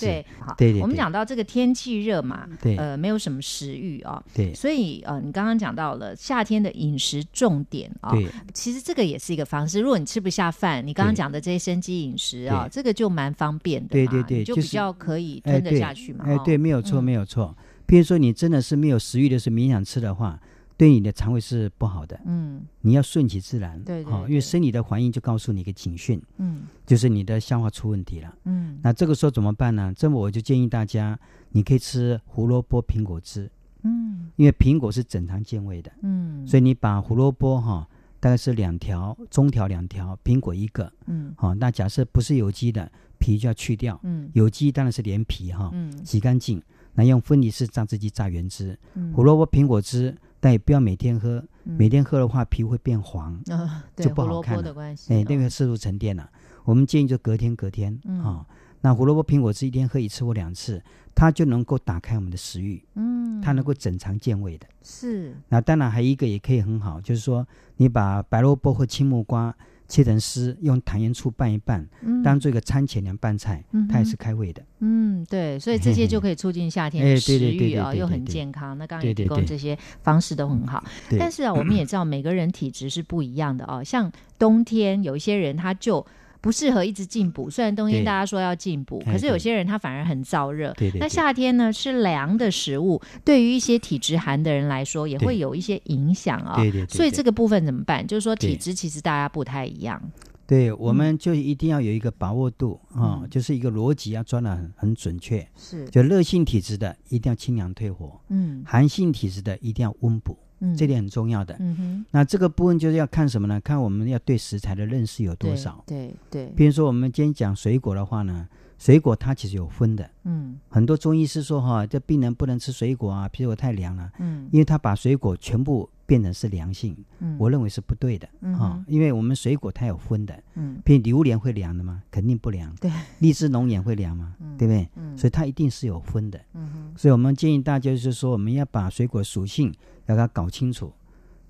[0.00, 9.80] 对，好，我们讲到这个天气热嘛，呃，没有什么食欲啊，对，所以呃，你刚刚讲到了夏天的饮食重点啊，对，其实这个也是一个方式。
[9.80, 16.24] 如果你吃不下饭，你刚刚讲的这些生机饮食啊，这个就蛮方便的，对对对，就比较可以吞得下去嘛。
[16.26, 17.54] 哎，对，没有错，没有错。
[17.86, 20.40] 比如说，你真的是没有食欲的时候，勉强吃的话，
[20.76, 22.18] 对你的肠胃是不好的。
[22.24, 23.80] 嗯，你要顺其自然。
[23.84, 26.20] 对，好，因为生理的反应就告诉你一个警讯。
[26.38, 28.34] 嗯，就是你的消化出问题了。
[28.44, 29.92] 嗯，那这个时候怎么办呢？
[29.96, 31.18] 这么我就建议大家，
[31.50, 33.50] 你可以吃胡萝卜苹果汁。
[33.82, 35.92] 嗯，因为苹果是整肠健胃的。
[36.02, 37.86] 嗯，所以你把胡萝卜哈，
[38.18, 40.90] 大概是两条，中条两条，苹果一个。
[41.06, 44.00] 嗯，好，那假设不是有机的，皮就要去掉。
[44.02, 45.70] 嗯，有机当然是连皮哈。
[45.74, 46.60] 嗯，洗干净。
[46.94, 48.78] 那用分离式榨汁机榨原汁，
[49.14, 53.40] 胡萝卜苹果汁，但也不要每天喝，每天喝的话皮肤会变黄，
[53.96, 54.74] 就不好看了。
[55.08, 56.30] 哎，那个色素沉淀了。
[56.64, 58.46] 我们建议就隔天隔天啊。
[58.80, 60.82] 那胡萝卜苹果汁一天喝一次或两次，
[61.14, 64.66] 它就能够打开我们的食欲，嗯，它能够整肠健胃的。
[64.82, 65.34] 是。
[65.48, 67.46] 那当然还有一个也可以很好，就是说
[67.78, 69.54] 你把白萝卜或青木瓜
[69.88, 71.86] 切成丝，用糖盐醋拌一拌，
[72.22, 74.62] 当做一个餐前凉拌菜，它也是开胃的。
[74.80, 78.76] 嗯，对，所以这些就可以促进夏天的食欲啊，又很健康。
[78.78, 80.82] 那刚刚也提供这些方式都很好。
[81.18, 83.82] 但是啊，我们也知道每个人体质是不一样的哦。
[83.84, 86.06] 像冬天有一些人他就。
[86.44, 90.76] 不适合一直进补，虽然冬天大家说要进补，可是有些人他反而很燥热。
[91.00, 96.56] 那夏天呢，吃凉的食物，对于一些体质寒的人来说，也会有一些影响啊。
[96.56, 96.84] 对对。
[96.84, 98.06] 所以这个部分怎么办？
[98.06, 99.98] 就是说体质其实大家不太一样。
[100.46, 105.48] 对，我们就一定要有一个把握度啊，就是一个逻辑要抓的很很准确。
[105.56, 105.88] 是。
[105.88, 110.36] 就热性体质的一定要清凉退火，嗯，寒性体质的一定要温补。
[110.76, 111.56] 这点很重要的。
[111.58, 113.60] 嗯哼，那这个部分就是要看什么呢？
[113.60, 115.82] 看我们要对食材的认识有多少。
[115.86, 116.52] 对对。
[116.56, 118.48] 比如说，我们今天讲水果的话呢，
[118.84, 120.10] 水果它其实有分的。
[120.24, 120.60] 嗯。
[120.68, 124.12] 很多中医师说哈，这病人不能吃水果啊，苹果太凉了。
[124.18, 124.46] 嗯。
[124.52, 126.94] 因为他把水果全部变成是凉性。
[127.20, 127.34] 嗯。
[127.38, 128.28] 我认为是不对的。
[128.42, 128.52] 嗯。
[128.56, 130.38] 啊，因为我们水果它有分的。
[130.52, 130.76] 嗯。
[130.84, 132.02] 譬如榴莲会凉的吗？
[132.10, 132.74] 肯定不凉。
[132.74, 132.92] 对。
[133.20, 134.34] 荔枝龙眼会凉吗？
[134.58, 134.86] 对不对？
[134.96, 135.16] 嗯。
[135.16, 136.38] 所以它一定是有分的。
[136.52, 136.92] 嗯哼。
[136.94, 139.72] 所以我们建议大家就是说，我们要把水果属性。
[140.04, 140.92] 要给它搞清楚，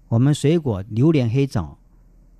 [0.07, 1.77] 我们水果榴莲、黑枣，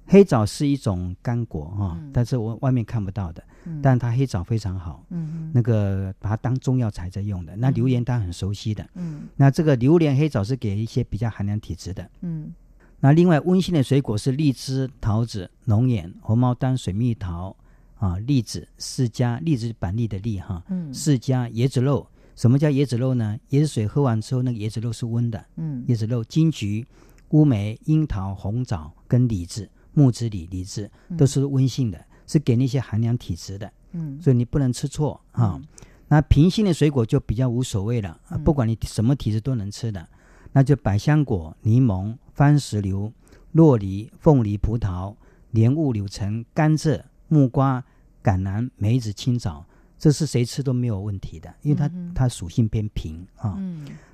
[0.07, 3.43] 黑枣是一种干果哈，但是我外面看不到的，
[3.83, 7.57] 但它黑枣非常好，嗯，那个把它当中药材在用的。
[7.57, 12.53] 那榴莲大家很熟悉的，嗯，那这个榴莲、黑枣是给一些比较寒凉体质的，嗯，
[13.01, 17.57] 那另外温性的水果是荔枝、桃子、龙眼、红毛丹、水蜜桃
[17.97, 22.07] 啊，栗子、释迦，栗子板栗的栗哈，嗯，释迦、椰子肉。
[22.37, 23.39] 什么叫椰子肉呢？
[23.51, 25.47] 椰子水喝完之后，那个椰子肉是温的。
[25.55, 26.85] 嗯，椰子肉、金桔、
[27.29, 33.73] 乌梅、樱桃、红枣跟李子、木子李、梨子都是温性的，是给那些寒凉体质的。
[33.93, 35.61] 嗯，所以你不能吃错啊。
[36.09, 40.07] 那平性的水果就比较无所谓了，不管你什么体质都能吃的，
[40.53, 43.11] 那就百香果、柠檬、番石榴、
[43.53, 45.15] 洛梨、凤梨、葡萄、
[45.53, 47.83] 莲雾、柳橙、甘蔗、木瓜、
[48.23, 49.65] 橄榄、梅子、青枣。
[49.97, 53.59] 这是谁吃都没有问题的，因为它它属性偏平啊。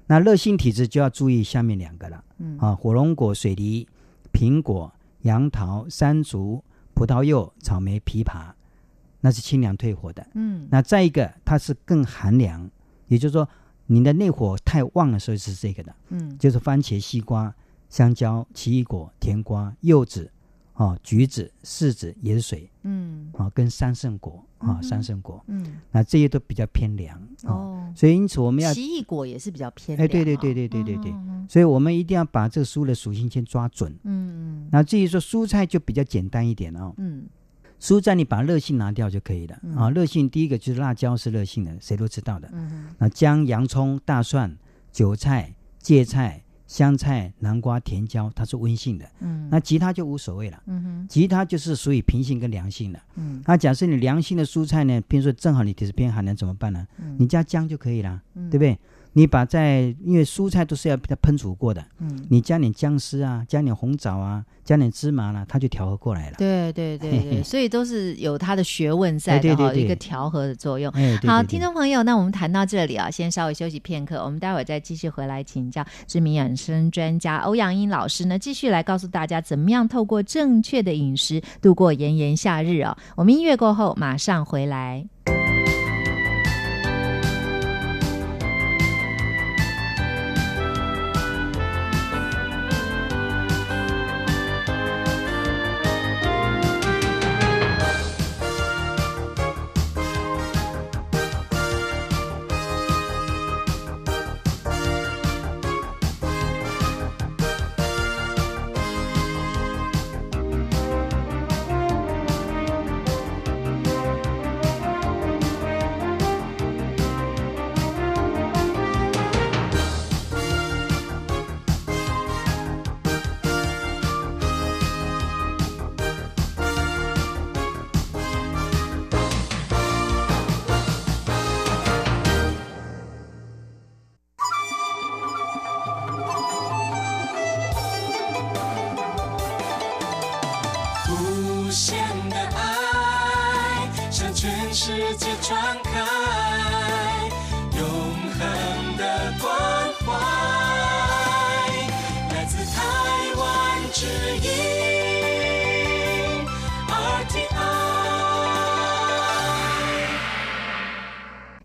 [0.06, 3.88] 那热性体质就要注意下面两个了嗯啊：火龙果、水梨、
[4.32, 6.62] 苹果、杨桃、山竹、
[6.94, 8.52] 葡萄柚、草莓、枇杷，
[9.20, 10.26] 那是清凉退火的。
[10.34, 12.70] 嗯，那再一个它是更寒凉，
[13.08, 13.48] 也就是说
[13.86, 15.94] 你的内火太旺的时候是这个的。
[16.08, 17.54] 嗯，就是番茄、西瓜、
[17.88, 20.30] 香蕉、奇异果、甜瓜、柚子。
[20.80, 30.96] 哦，橘子、柿子、盐水，嗯，啊，跟三圣果，啊，三圣果，嗯，那这些都比较偏凉哦，所以因此我们要奇异果也是比较偏凉，哎，对对对对对对。
[30.96, 31.12] 对，
[31.50, 37.26] 所以我们一定要把这个蔬的属性先抓准，嗯嗯，那至于说蔬菜就比较简单一点哦，嗯，
[37.78, 44.56] 蔬菜你把热性拿掉就可以了，啊，热性第一个就是辣椒是热性的，谁都知道的，嗯那姜、洋葱、大蒜、
[44.90, 46.42] 韭菜、芥菜。
[46.70, 56.86] 香菜、南瓜、甜椒，它是温性的，嗯，那其他就无所谓了，嗯哼，其他就是属于平性跟凉性的，嗯，那假设你凉性的蔬菜呢，比如说正好你体质偏寒能怎么办呢？
[56.98, 58.78] 嗯，你加姜就可以了，对不对？
[59.12, 66.36] 你把在，因为蔬菜都是要被它烹煮过的，嗯，你加点姜丝啊，加点红枣啊，加点芝麻呢，它就调和过来了。
[66.38, 70.92] 对对对对，所以都是有它的学问在的哈，一个调和的作用。
[71.26, 82.96] 好，听众朋友，那我们谈到这里啊，先稍微休息片刻，我们待会儿再继续回来请教知名养生专家欧阳英老师呢，继续来告诉大家怎么样透过正确的饮食度过炎炎夏日啊。
[83.16, 85.04] 我们音乐过后马上回来。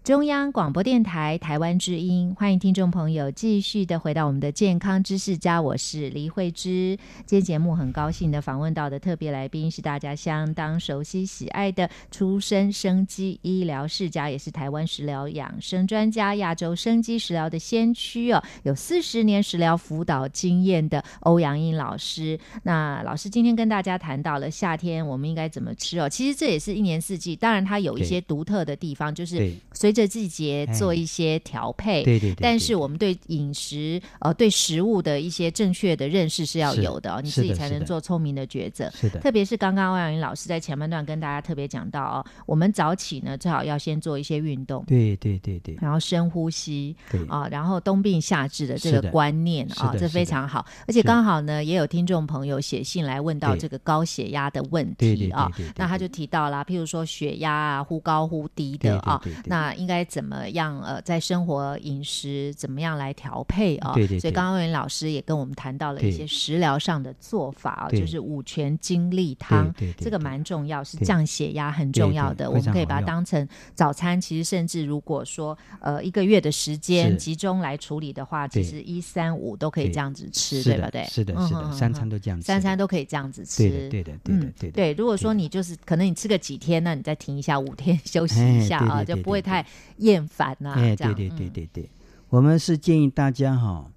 [0.06, 6.96] 中央广播电台台湾之音，欢迎听众朋友继续的回到我们的健康知识家，我是黎慧芝。
[7.26, 22.40] 今天节目很高兴的访问到的特别来宾是大家相当熟悉喜爱的出生生机医疗世家，也是台湾食疗养生专家、亚洲生机食疗的先驱哦，有四十年食疗辅导经验的欧阳英老师。
[22.62, 32.36] 那老师今天跟大家谈到了夏天我们应该怎么吃哦，其实这也是一年四季，当然它有一些独特的地方，就是随着季节做一些调配，对对。
[32.36, 38.92] 但是我们对饮食呃对食物的一些正确的认识是要有的哦，你自己才能做聪明的抉择。
[38.92, 39.22] 是的。
[39.22, 45.78] 特别是刚刚欧阳云老师在前半段跟大家特别讲到哦，我们早起呢最好要先做一些运动，对对对对。
[45.80, 46.96] 然后深呼吸，
[47.30, 50.66] 啊，然后冬病夏治的这个观念啊，这非常好。
[50.88, 63.94] 而且刚好呢，也有听众朋友写信来问到这个高血压的问题啊，那他就提到了，譬如说血压啊忽高忽低的啊，那应该怎么样呃，在生活饮食怎么样来调配啊？
[63.94, 64.20] 对对。
[64.20, 72.50] 所以刚刚文老师也跟我们谈到了一些食疗上的做法啊，就是五全精力汤，这个蛮重要，是降血压很重要的。
[72.50, 74.20] 我们可以把它当成早餐。
[74.20, 81.04] 其实甚至如果说呃一个月的时间集中来处理的话，其实一三五都可以这样子吃，对不对？
[81.06, 83.70] 是的，是的，三餐都这样，三餐都可以这样子吃。
[83.70, 84.72] 对的，对的，对的，对的。
[84.72, 89.66] 对，如果说你就是可能你吃个几天，那你再停一下，五天休息一下啊，就不会太
[89.98, 90.74] 厌烦呐。
[90.76, 91.90] 哎，对对对对对，
[92.30, 93.92] 我们是建议大家哈，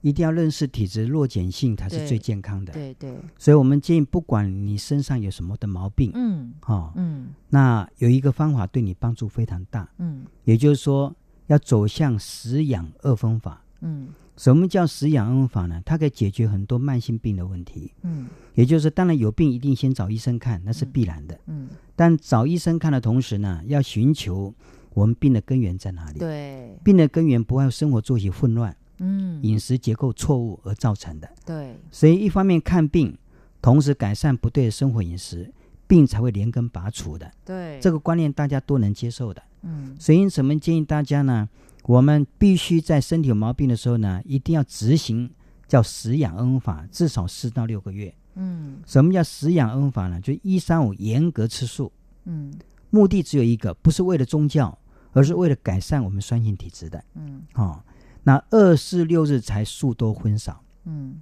[0.00, 2.72] 一定要认识体质弱碱性才是最健康的。
[2.72, 11.14] 对对，所以我们建议，不管你身上有什么的毛病，嗯，哈，嗯，那有一个方法对你帮助非常大，嗯，也就是说
[11.46, 14.08] 要走向食养二分法，嗯。
[14.38, 15.80] 什么叫食养恩法呢？
[15.82, 17.90] 它可以解决很多慢性病的问题。
[18.02, 21.40] 嗯，也就是当然有病一定先找医生看，那是必然的。
[21.46, 24.54] 嗯，但找医生看的同时呢，要寻求
[24.96, 26.18] 我们病的根源在哪里。
[26.18, 31.28] 对，病的根源不外生活作息混乱，嗯，饮食结构错误而造成的。
[31.44, 33.14] 对，所以一方面看病，
[33.60, 35.52] 同时改善不对的生活饮食，
[35.86, 37.30] 病才会连根拔除的。
[37.44, 39.42] 对，这个观念大家都能接受的。
[39.60, 41.46] 嗯，所以因此我们建议大家呢。
[41.88, 45.30] 我们必须在身体有毛病的时候呢，一定要执行
[45.68, 48.12] 叫食养恩法，至少四到六个月。
[48.34, 50.20] 嗯，什么叫食养恩法呢？
[50.20, 51.92] 就一三五严格吃素。
[52.24, 52.52] 嗯，
[52.90, 54.76] 目的只有一个，不是为了宗教，
[55.16, 57.02] 而是为了改善我们酸性体质的。
[57.14, 57.82] 嗯，哦，
[58.22, 60.62] 那二四六日才素多荤少。
[60.84, 61.20] 嗯，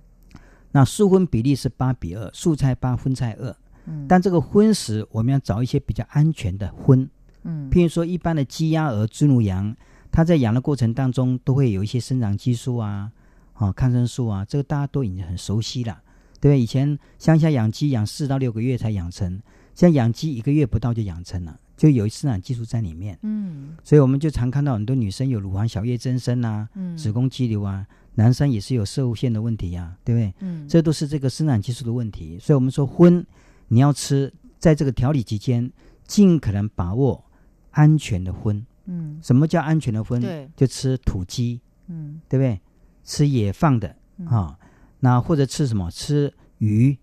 [0.72, 3.56] 那素荤比例是八比二，素菜八，荤菜二。
[3.86, 7.08] 嗯，但这个荤食我们要找一些比较安全的荤。
[7.44, 9.76] 嗯，譬如说一般的鸡鸭鹅猪牛羊。
[10.16, 13.10] 它在养的过程当中，都会有一些生长激素啊，
[13.54, 16.00] 啊，抗生素啊，这个大家都已经很熟悉了，
[16.40, 16.60] 对不对？
[16.60, 19.42] 以前乡下养鸡养四到六个月才养成，
[19.74, 23.18] 现在养鸡一个月不到就养成了，就有生长激素在里面。
[23.22, 30.34] 嗯，所以我们就常看到很多女生有乳房小叶增生啊，嗯，子宫肌瘤啊，男生也是有射物腺的问题呀，对不对？
[30.40, 32.38] 嗯，这都是这个生长激素的问题。
[32.38, 33.24] 所以我们说荤
[33.68, 35.70] 你要吃，在这个调理期间，
[36.06, 37.24] 尽可能把握
[37.70, 38.64] 安全的荤。
[38.86, 40.20] 嗯，什么叫安全的荤？
[40.20, 42.60] 对，就吃土鸡，嗯，对不对？
[43.02, 43.94] 吃野放的
[44.26, 44.58] 啊，
[45.00, 45.90] 那或者吃什么？
[45.90, 46.96] 吃鱼，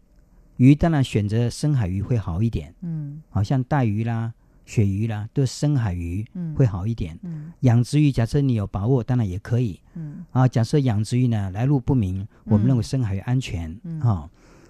[0.58, 4.34] 鱼当然选择深海鱼会好一点，嗯，好像带鱼啦、
[4.66, 7.18] 鳕鱼啦，都是深海鱼，嗯，会好一点。
[7.24, 14.30] 嗯，养殖鱼，假设你有把握，当然也可以，嗯，啊，假设养殖鱼呢来路不明，我们认为深海鱼安全，嗯，哈，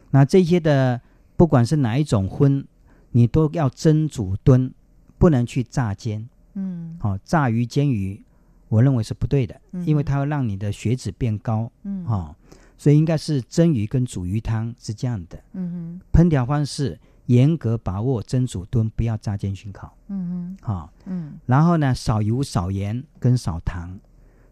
[0.10, 1.00] 那这些的
[1.38, 2.66] 不管是哪一种荤，
[3.12, 4.74] 你都要蒸煮炖，
[5.18, 6.28] 不能去炸煎。
[6.54, 8.22] 嗯，好，炸鱼煎鱼，
[8.70, 11.72] 我认为是不对的，因为它会让你的血脂变高。
[11.84, 12.36] 嗯，好，
[12.78, 15.42] 所以应该是蒸鱼跟煮鱼汤是这样的。
[15.54, 19.96] 嗯哼，烹调方式严格把握蒸煮炖，不要炸煎熏烤。
[20.08, 24.00] 嗯嗯，好，嗯，然后呢，少油少盐跟少糖，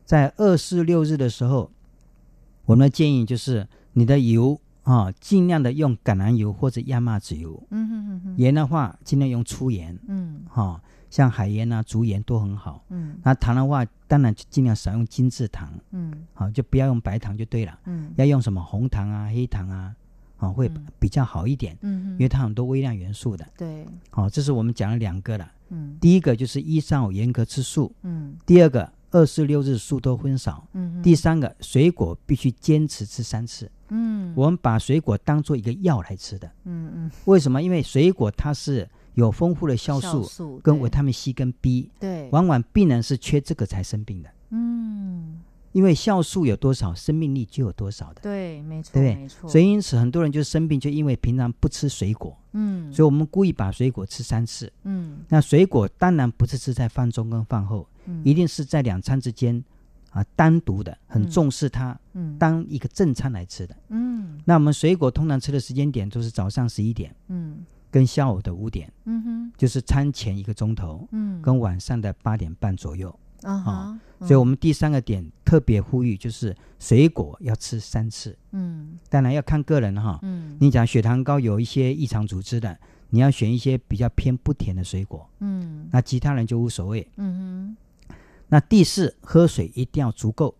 [0.05, 1.71] 在二四六日的时候，
[2.65, 7.61] 我们的建议就是你的油啊，尽量的用橄榄油或者亚麻籽油。
[7.71, 9.97] 嗯嗯嗯嗯，盐的话尽量用粗盐。
[10.07, 10.81] 嗯，好。
[11.09, 12.85] 像海盐啊、竹盐都很好。
[12.89, 15.67] 嗯，那糖的话，当然就尽量少用精制糖。
[15.89, 17.79] 嗯，好，就不要用白糖就对了。
[17.85, 19.95] 嗯，要用什么红糖啊、黑糖啊，
[20.39, 21.77] 啊，会比较好一点。
[21.81, 23.47] 嗯，因为它很多微量元素的。
[23.55, 25.51] 对，好，这是我们讲了两个了。
[25.69, 27.93] 嗯，第一个就是一三五严格吃素。
[28.01, 30.67] 嗯，第二个二四六日素多荤少。
[30.73, 33.71] 嗯，第三个水果必须坚持吃三次。
[33.89, 36.49] 嗯，我们把水果当做一个药来吃的。
[36.63, 37.61] 嗯嗯，为什么？
[37.61, 38.89] 因为水果它是。
[39.15, 44.29] 有丰富的酵素跟维他命 C 跟 B，对，往往病人是缺这个才生病的。
[44.51, 48.21] 嗯，因为酵素有多少，生命力就有多少的。
[48.21, 49.15] 对，没错，对对？
[49.15, 49.49] 没错。
[49.49, 52.35] 所以因此很多人就生病，就因为平常不吃水果。
[52.53, 54.71] 嗯，所以我们故意把水果吃三次。
[54.83, 59.63] 嗯，那水果当然不是吃在饭中跟饭后，嗯一定是在两餐之间
[60.09, 63.75] 啊单独的很重视它，嗯当一个正餐来吃的。
[63.89, 73.13] 嗯，那我们水果通常吃的时间点都是早上十一点，嗯，跟下午的五点，嗯哼，就是餐前一个钟头，嗯，跟晚上的八点半左右。
[73.43, 78.37] 啊，所以我们第三个点特别呼吁，就是水果要吃三次。
[78.51, 80.19] 嗯，当然要看个人哈。
[80.23, 82.77] 嗯，你讲血糖高有一些异常组织的，
[83.09, 85.29] 你要选一些比较偏不甜的水果。
[85.39, 87.07] 嗯，那其他人就无所谓。
[87.17, 87.75] 嗯
[88.07, 88.15] 哼。
[88.49, 90.55] 那第四，喝水一定要足够，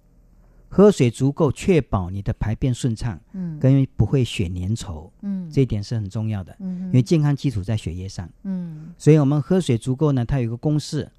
[0.70, 3.20] 喝水足够，确保你的排便顺畅。
[3.34, 5.10] 嗯，跟不会血粘稠。
[5.22, 6.56] 嗯，这一点是很重要的。
[6.60, 8.30] 嗯，因为健康基础在血液上。
[8.44, 11.10] 嗯，所以我们喝水足够呢，它有一个公式。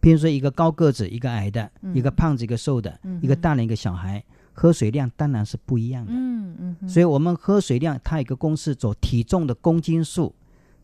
[0.00, 6.12] 比如说，一个高个子，一个矮的，一个胖子，一个瘦的，一个大人，一个小孩，喝水量当然是不一样的。
[6.14, 6.88] 嗯嗯。
[6.88, 10.34] 所以，我们喝水量，它有一个公式，走体重的公斤数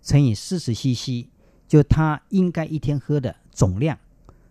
[0.02, 1.28] 乘以四十 CC，
[1.68, 3.96] 就他应该一天喝的总量。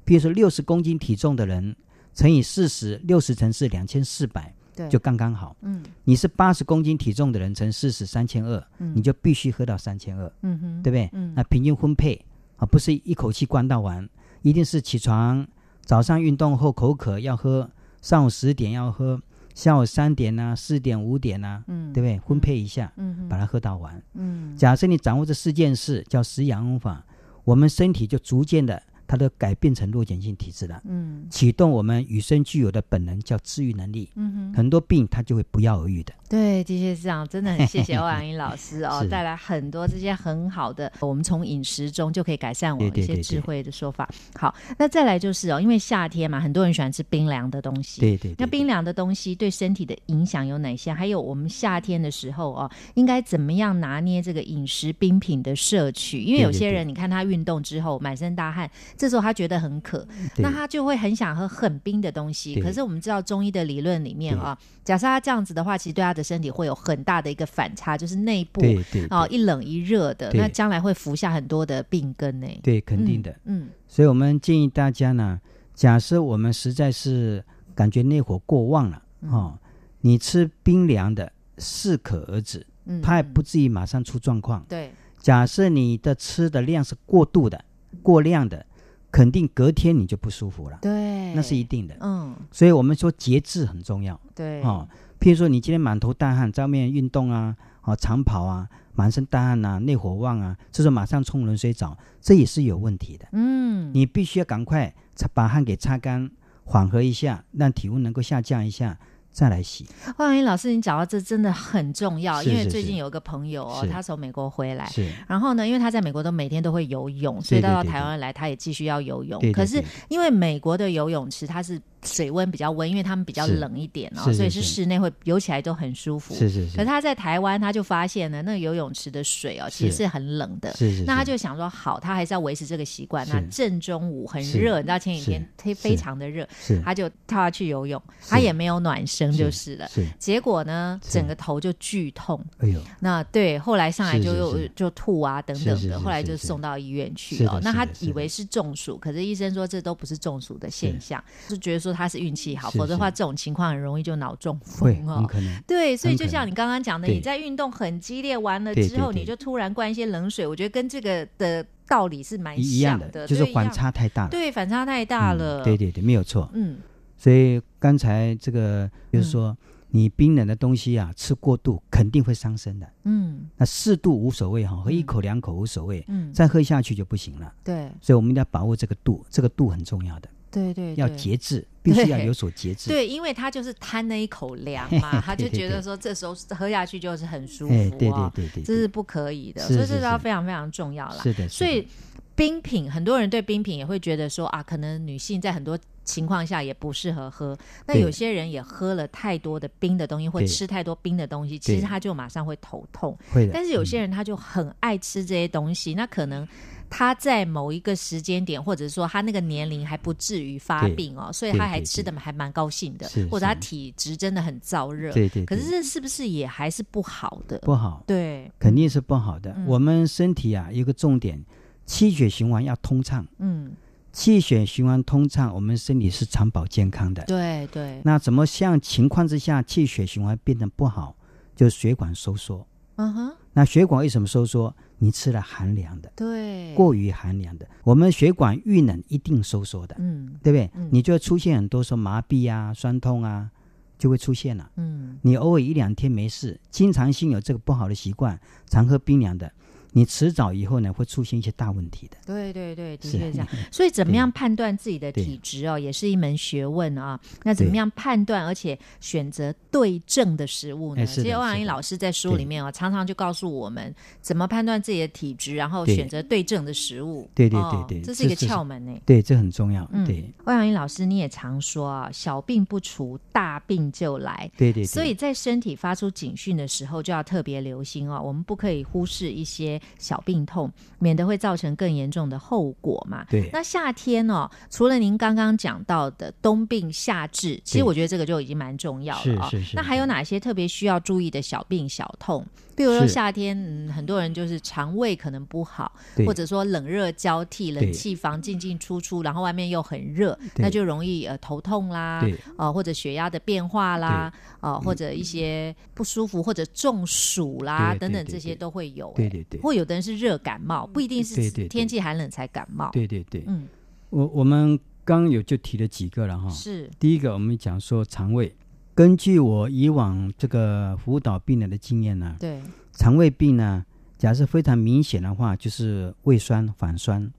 [0.06, 1.76] 比如说，六十公斤体重的人
[2.13, 4.54] 乘以四十，六十乘四两千四百，
[4.89, 5.56] 就刚刚好。
[5.62, 5.84] 嗯。
[6.06, 10.32] 你是八十公斤体重的人乘四十三千二，你就必须喝到三千二。
[10.43, 10.84] 嗯哼。
[10.84, 11.10] 对不对？
[11.12, 11.34] 嗯。
[11.36, 12.24] 那平均分配
[12.56, 14.08] 啊，不是一口气灌到完。
[14.41, 15.47] 一定是起床，
[15.86, 17.69] 早上运动后口渴要喝，
[18.01, 19.21] 上午十点要喝，
[19.54, 22.19] 下午三点呐、四点、五点呐，嗯，对不对？
[22.27, 24.01] 分配一下，嗯，把它喝到完。
[24.13, 27.06] 嗯，假设你掌握这四件事，叫食养法，
[27.43, 28.82] 我们身体就逐渐的。
[29.12, 36.13] 它都改变成弱碱性体质了，嗯，启动我们与生俱有的本能，叫治愈能力，嗯哼，很多病它就会不药而愈的。
[36.30, 44.10] 对，的确是这样，真的很谢谢欧阳英老师哦， 带来很多这些很好的，我们从饮食中就可以改善我们一些智慧的说法。
[44.36, 48.34] 好，那再来就是哦，因为夏天嘛，很多人喜欢吃冰凉的东西，对对。
[48.38, 50.93] 那冰凉的东西对身体的影响有哪些？
[50.93, 56.21] 还有我们夏天的时候哦，应该怎么样拿捏这个饮食冰品的摄取？
[56.21, 58.71] 因为有些人你看他运动之后满身大汗。
[59.01, 62.61] 这时候他觉得很渴，那他就会很想喝很冰的东西。
[62.61, 68.61] 可是我们知道中医的理论里面啊，假设他这样子的话，其实对他的身体会有很大的一个反差，就是内部
[69.09, 72.47] 哦一冷一热的，那将来会服下很多的病根呢。
[72.61, 73.35] 对，肯定的。
[73.45, 75.41] 嗯，所以我们建议大家呢，
[75.73, 79.57] 假设我们实在是感觉内火过旺了哦，
[80.01, 84.63] 你吃冰凉的适可而止，嗯，它也不至于马上出状况。
[84.69, 87.65] 对，假设你的吃的量是过度的。
[88.01, 88.65] 过量的，
[89.12, 90.80] 肯定隔天你就不舒服了。
[90.82, 91.95] 对，那是一定的。
[92.00, 94.19] 嗯，所以我们说节制很重要。
[94.34, 94.88] 对，哦，
[95.19, 103.28] 譬如说你今天满头大汗，在外面运动啊，哦，长跑啊，满身大汗呐，内火旺啊，这时候马上冲冷水澡，这也是有问题的。
[103.34, 106.32] 嗯，你必须要赶快擦把汗给擦干，
[106.63, 108.97] 缓和一下，让体温能够下降一下。
[109.32, 109.86] 再来洗。
[110.17, 114.89] 万云老师，你讲到这真的很重要，因为最近有个朋友哦，他从美国回来，
[115.28, 119.41] 然后呢，因为他在美国都每天都会游泳，所以到台湾来他也继续要游泳。
[119.52, 121.82] 可是因为美国的游泳池它是。
[122.03, 126.33] 水温比较温，因为他们比较冷一点哦，所以是室内会游起来都很舒服。
[126.33, 126.75] 是是是。
[126.75, 130.73] 可是他在台湾，他就发现了那个游泳池的水哦，其实是很冷的。
[130.73, 131.03] 是是。
[131.03, 133.27] 那他就想说，好，他还是要维持这个习惯。
[133.29, 136.47] 那正中午很热，你知道前几天非非常的热，
[136.83, 139.87] 他就跳下去游泳，他也没有暖身就是了。
[139.89, 140.03] 是。
[140.17, 142.43] 结果呢，整个头就剧痛。
[142.57, 142.81] 哎呦。
[142.99, 147.59] 那对，后来上来就又就吐啊等等的，后来就送到医院去了。
[147.61, 151.90] 那他以为是中暑，可是医生说这都不是中暑的现象，就觉得说。
[151.93, 155.25] 他是运气好，否则的话，这种情况很容易就脑中风哦。
[155.67, 164.30] 对，所以就像你刚刚讲的，你在运动很激烈完了之后，你就突然灌一些冷水，我觉得跟这个的道理是蛮一样的，就是反差太大了。
[164.30, 165.63] 对，反差太大了。
[165.63, 166.49] 对对对，没有错。
[166.54, 166.77] 嗯，
[167.17, 169.58] 所以刚才这个就是说，
[169.89, 172.88] 你冰冷的东西啊，吃过度肯定会伤身的。
[173.04, 176.04] 嗯，那适度无所谓哈，喝一口两口无所谓。
[176.08, 177.54] 嗯，再喝下去就不行了。
[177.63, 180.30] 对，所以我们一定要把握这个度，这个度很重要的。
[180.51, 182.89] 对对，要节制，必须要有所节制。
[182.89, 187.73] 对，因为他就是贪那一口凉嘛， 他就觉得说这时候喝下去就是很舒服。
[187.73, 191.19] 对对对对，这是不可以的，所以这要非常非常重要了。
[191.23, 191.87] 是的，所以
[192.35, 197.57] 冰品，很多人对冰品也会觉得说啊，可能女性在很多情况下也不适合喝。
[197.85, 203.17] 那有些人也喝了太多的冰的东西，或吃太多冰的东西，其实他就马上会头痛。
[203.31, 206.45] 会但是有些人他就很爱吃这些东西，那可能。
[206.91, 215.12] 他在某一个时间点，或者说他那个年龄还不至于发病哦，所以他还吃的还蛮高兴的，或者他体质真的很燥热。
[215.13, 215.45] 对对。
[215.45, 217.58] 可是这是不是也还是不好的？
[217.60, 218.04] 不好。
[218.06, 219.56] 对，肯定是不好的。
[219.65, 221.41] 我们身体啊，一个重点，
[221.86, 223.25] 气血循环要通畅。
[223.39, 223.71] 嗯。
[224.12, 227.23] 气血循环通畅，我们身体是长保健康的。
[227.23, 228.02] 对对。
[228.04, 231.15] 那怎么像情况之下气血循环变得不好，
[231.56, 232.67] 就是血管收缩。
[232.98, 234.75] 嗯哼，那血管为什么收缩？
[235.04, 240.69] 你吃了寒凉的，对，过于寒凉的，我们血管遇冷一定收缩的，嗯对不对？
[240.75, 243.49] 嗯你就会出现很多说麻痹啊、酸痛啊，
[243.97, 244.69] 就会出现了。
[244.75, 249.52] 嗯你偶尔一两天没事，经常性有这个不好的习惯，常喝冰凉的，
[249.92, 252.17] 你迟早以后呢会出现一些大问题的。
[252.25, 253.48] 对对对，的确是这样。
[253.71, 257.19] 所以怎么样判断自己的体质哦，也是一门学问啊。
[257.44, 261.06] 那怎么样判断，而且选择对症的食物呢？
[261.06, 267.29] 其实欧阳英老师在书里面哦，常常就告诉我们怎么判断自己的体质，然后选择对症的食物。
[267.35, 268.94] 对对哦对对这是一个窍门呢。
[269.06, 269.87] 对，这很重要。
[269.92, 274.50] 嗯对欧阳英老师，你也常说啊，小病不除，大病就来。
[274.56, 278.21] 对对对，所以在身体发出警讯的时候，就要特别留心哦。
[278.23, 283.25] 我们不可以忽视一些小病痛，免得会造成更严重的后果嘛。
[283.29, 289.48] 对那夏天哦，除了您刚刚讲到的冬病夏治，其实我觉得这个就已经蛮重要了哦。
[289.50, 292.46] 是是是那还有哪些特别需要注意的小病小痛？
[292.76, 295.92] 比如说夏天，嗯，很多人就是肠胃可能不好，
[296.26, 302.36] 或者说冷热交替，冷对气房进进出出，然后外面又很热，那就容易呃头痛啦，对。
[302.58, 309.60] 呃或者血压的变化啦，呃或者一些不舒服或者中暑啦等等，对这些都会有、欸对对对。
[309.62, 312.90] 或有的人是热感冒，不一定是天气寒冷才感冒。
[312.92, 313.67] 对对对，嗯，
[314.10, 316.50] 我我们刚有就提了几个了哈。
[316.50, 318.56] 是，第一个，我们讲说肠胃。
[319.02, 322.62] 根据我以往这个辅导病人的经验呢，对，
[322.93, 323.83] 肠胃病呢，
[324.15, 327.31] 假设非常明显的话，就是胃酸、反酸，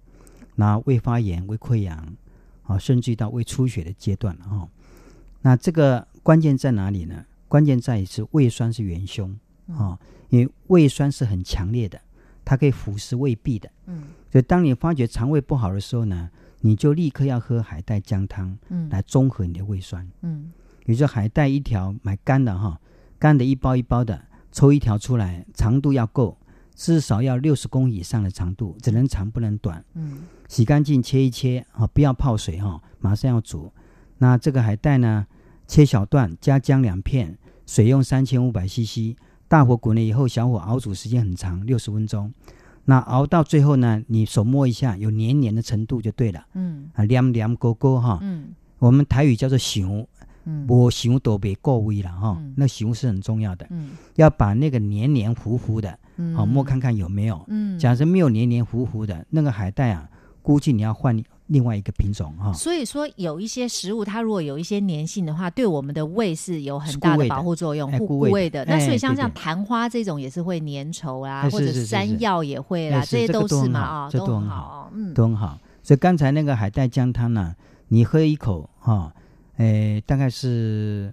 [0.56, 2.16] 那胃发炎、胃溃疡，
[2.64, 4.68] 啊，甚至于到胃出血的阶段了哈。
[5.40, 7.24] 那这个关键在哪里呢？
[7.46, 9.32] 关键在于是胃酸是元凶
[9.68, 9.96] 啊，
[10.30, 12.00] 因为胃酸是很强烈的，
[12.44, 13.70] 它可以腐蚀胃壁的。
[13.86, 14.02] 嗯
[14.32, 16.28] 所以当你发觉肠胃不好的时候呢，
[16.60, 20.04] 你就立刻要喝海带姜汤嗯来中和你的胃酸。
[20.22, 22.80] 嗯比如说海带一条买干的哈，
[23.18, 24.20] 干的一包一包的，
[24.50, 26.36] 抽一条出来，长度要够，
[26.74, 29.84] 至少要六十公以上的长度，只能长不能短。
[29.94, 33.72] 嗯洗干净切一切啊，不要泡水哈，马上要煮。
[34.18, 35.26] 那这个海带呢，
[35.66, 39.16] 切小段，加姜两片，水用三千五百 CC，
[39.48, 42.32] 大火滚了以后，小火熬煮时间很长，六十分钟。
[42.84, 48.18] 那熬到最后呢，你手摸一下，有黏黏的程度就对了嗯啊，凉凉勾勾哈。
[48.20, 50.06] 嗯我们台语叫做熊，
[50.44, 57.42] 嗯我熊都别过微了哈嗯，那熊是很重要的，嗯要把那个黏黏糊糊的，嗯好摸看看有没有。
[57.48, 60.08] 嗯假设没有黏黏糊糊的那个海带啊，
[60.42, 62.52] 估计你要换另外一个品种哈。
[62.52, 68.64] 所以说，有一些食物，它如果有一些粘性的话，对我们的胃是有很大的保护作用，护胃的。
[68.64, 74.90] 那哎所以像像昙花这种也是会粘稠啦，哎或者山药也会啦，哎这些都是嘛啊，这都都很好。
[74.94, 75.58] 嗯，都很好。
[75.82, 77.54] 所以刚才那个海带姜汤呢，
[77.88, 79.12] 你喝一口哈，
[79.62, 81.12] 诶、大概是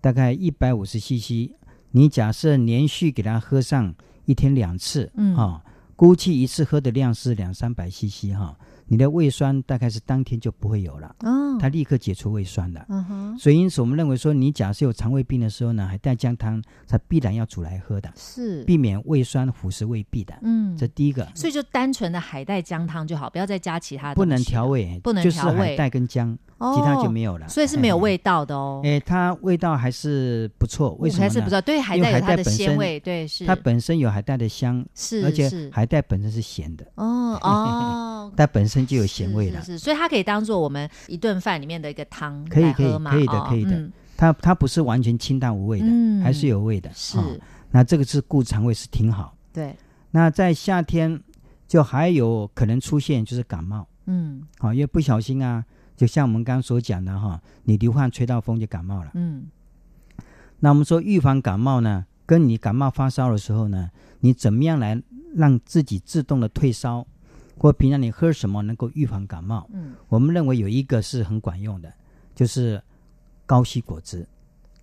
[0.00, 1.50] 大概一百五十 CC。
[1.90, 3.92] 你假设连续给它喝上
[4.24, 5.60] 一天两次，嗯哈，
[5.96, 12.84] 估计一次喝的量是两三百 CC 哈，你的胃酸大概是当天就不会有了，哦，它立刻解除胃酸的。
[12.88, 20.38] 嗯哼，所以因此我们认为说，你假设有肠胃病的时候呢，海带姜汤它必然要煮来喝的，是，避免胃酸腐蚀胃壁的。
[20.42, 27.48] 嗯，这第一个，所以就单纯的海带姜汤就好，不要再加其他的不能调，味，不能就是海带跟姜，哦其他就没有了。
[27.48, 28.00] 所以是没有哎。
[28.00, 28.80] 味道的哦。
[28.84, 31.28] 哎，它味道还是不错，为什么呢？
[31.28, 39.62] 还是不知道，对海因为带有它的鲜味，对，是它本身有海带的香，是，而且海带本身是咸的，哦哦， 它本身就有咸味了。
[39.62, 46.90] 是所以它可以当做我们一顿饭里面的一个汤可以可以可以的哦可以的嗯它它不是完全清淡无味的，嗯还是有味的。
[46.94, 47.24] 是、哦
[47.70, 49.36] 那这个是固肠胃是挺好。
[49.52, 49.76] 对，
[50.10, 51.20] 那在夏天
[51.66, 55.62] 就还有可能出现就是感冒，嗯好、因为不小心啊，
[55.98, 59.10] 就像我们刚刚所讲的哈，你流汗吹到风就感冒了。
[59.14, 59.48] 嗯
[60.60, 63.90] 那我们说预防感冒呢，跟你感冒发烧的时候呢，
[64.20, 65.00] 你怎么样来
[65.34, 67.04] 让自己自动的退烧，
[67.56, 69.68] 或平常你喝什么能够预防感冒？
[69.72, 71.92] 嗯我们认为有一个是很管用的，
[72.34, 72.80] 就是
[73.44, 74.24] 高硒果汁，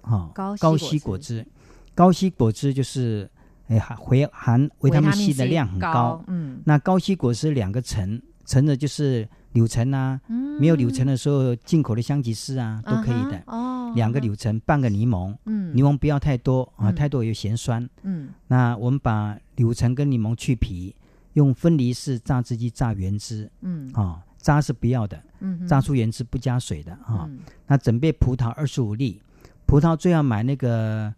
[0.01, 1.47] 哈、高硒高果汁硒果汁，
[1.95, 3.29] 高硒果汁就是
[3.67, 6.21] 哎含回含维他命 C 的量很高。
[6.27, 10.59] 嗯那高硒果汁两个层，层的就是柳橙啊，嗯。
[10.59, 13.41] 没有柳橙的时候，进口的香吉士啊都可以的。
[13.47, 15.75] 哦，两个柳橙，半个柠檬，嗯。
[15.75, 16.95] 柠檬不要太多啊，嗯。
[16.95, 17.89] 太多有咸酸。
[18.03, 18.29] 嗯。
[18.47, 20.95] 那我们把柳橙跟柠檬去皮，
[21.33, 23.49] 用分离式榨汁机榨原汁。
[23.61, 23.89] 嗯。
[23.93, 27.25] 啊，渣是不要的，嗯榨出原汁不加水的啊。
[27.27, 27.39] 嗯。
[27.67, 29.21] 那准备葡萄二十五粒，
[29.65, 31.13] 葡萄最好买那个，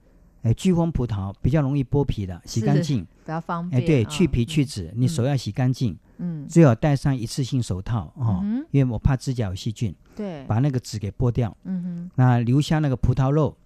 [0.47, 3.03] 哎，巨峰葡萄比较容易剥皮的，洗干净。
[3.03, 11.55] 比较方哎，便，对，啊去皮去籽，你手要洗干净，嗯最好戴上一次性手套哦，嗯因为我怕指甲有细菌，对，把那个籽给剥掉。
[11.65, 13.57] 嗯哼那留下那个葡萄肉，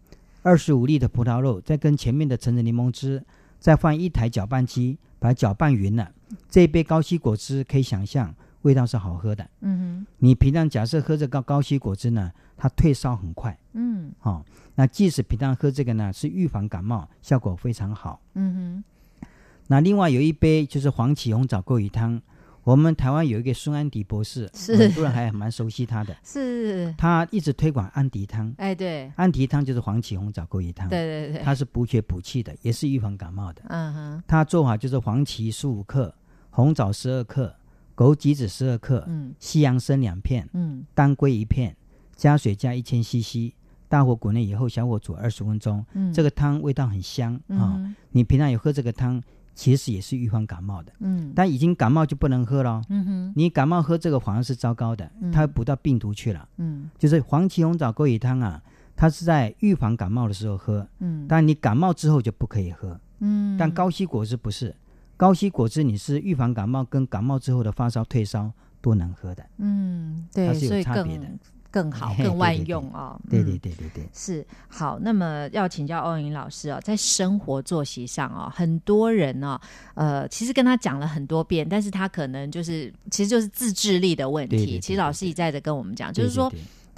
[0.42, 3.24] 二十五粒的葡萄肉，再跟前面的橙子柠檬汁
[3.60, 6.12] 再放一台搅拌机，把它搅拌匀了。
[6.50, 9.48] 这一杯高吸果汁可以想象味道是好喝的。
[9.60, 13.56] 嗯哼，你平常假设喝这个高吸果汁呢，它退烧很快。
[13.74, 13.91] 嗯
[14.22, 14.44] 哦，
[14.76, 18.22] 那即使平常喝这个呢，是预防感冒，效果非常好。
[18.36, 18.84] 嗯哼
[19.68, 22.22] 那另外有一杯就是黄芪红枣桂鱼汤，
[22.64, 28.54] 我们台湾有一个孙安迪博士，是很多人还蛮熟悉他的，， 是，他一直推广安迪汤。
[28.58, 33.62] 哎，对，安迪汤就是黄芪红枣桂鱼汤，对对对，它是补血补气的，也是预防感冒的。
[33.70, 36.14] 嗯哼，它做法就是黄芪十五克，
[36.50, 37.56] 红枣十二克，
[37.96, 41.74] 枸杞子十二克，嗯西洋参两片，嗯当归一片，
[42.16, 43.54] 加水加一千 CC，
[43.92, 45.86] 大火滚了以后，小火煮二十分钟。
[45.92, 49.22] 嗯，这个汤味道很香啊、你平常有喝这个汤，
[49.54, 50.94] 其实也是预防感冒的。
[51.00, 52.82] 嗯但已经感冒就不能喝了。
[52.88, 56.48] 嗯哼你感冒喝这个反而是糟糕的，嗯它会补到病毒去了。
[56.58, 58.64] 嗯就是黄芪红枣桂鱼汤啊，
[58.96, 62.98] 它是在预防感冒的时候喝，嗯但你感冒之后就不可以喝。
[63.20, 64.74] 嗯，但高息果汁不是，
[65.18, 69.46] 高息果汁你是预防感冒跟感冒之后的发烧退烧都能喝的。
[69.58, 71.28] 嗯对，它是有差别的
[71.72, 79.60] 更更好更万用哦，对对对对对对，是好，那么要请教欧云老师哦，在生活作息上哦，很多人哦，
[79.96, 84.58] 呃，其实跟他讲了很多遍，但是他可能就是其实就是自制力的问题。
[84.58, 86.52] 对对对其实老师一再的跟我们讲，就是说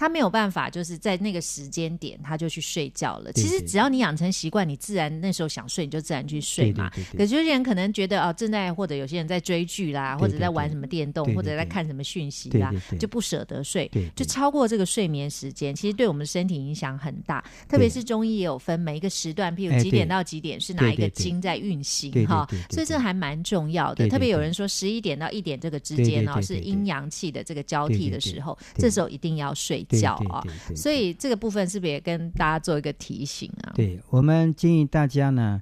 [0.03, 3.31] 他没有办法，就是在那个时间点他就去睡觉了。
[3.31, 6.91] 对其实只要你养成习惯，你自然那时候想睡你就自然去睡嘛。
[7.17, 13.89] 可是有些人可能觉得哦，正在或者有些人在追剧啦，或者在玩什么电动，或者在看什么讯息啦就不舍得睡。
[14.13, 17.41] 就超过这个睡眠时间，其实对我们身体影响很大。
[17.69, 22.45] 特别是中医也有分每一个时段，譬如哎几点到几点是哪一个经在运行哈。
[22.69, 24.09] 所以这还蛮重要的。
[24.09, 30.41] 特别有人说十一点到一点这个之间哦，是阴阳气的这个交替的时候，这时候一定要睡对觉啊。
[30.43, 33.73] 对对对所以这个部分是不是也跟大家做一个提醒啊？
[33.75, 35.61] 对我们建议大家呢，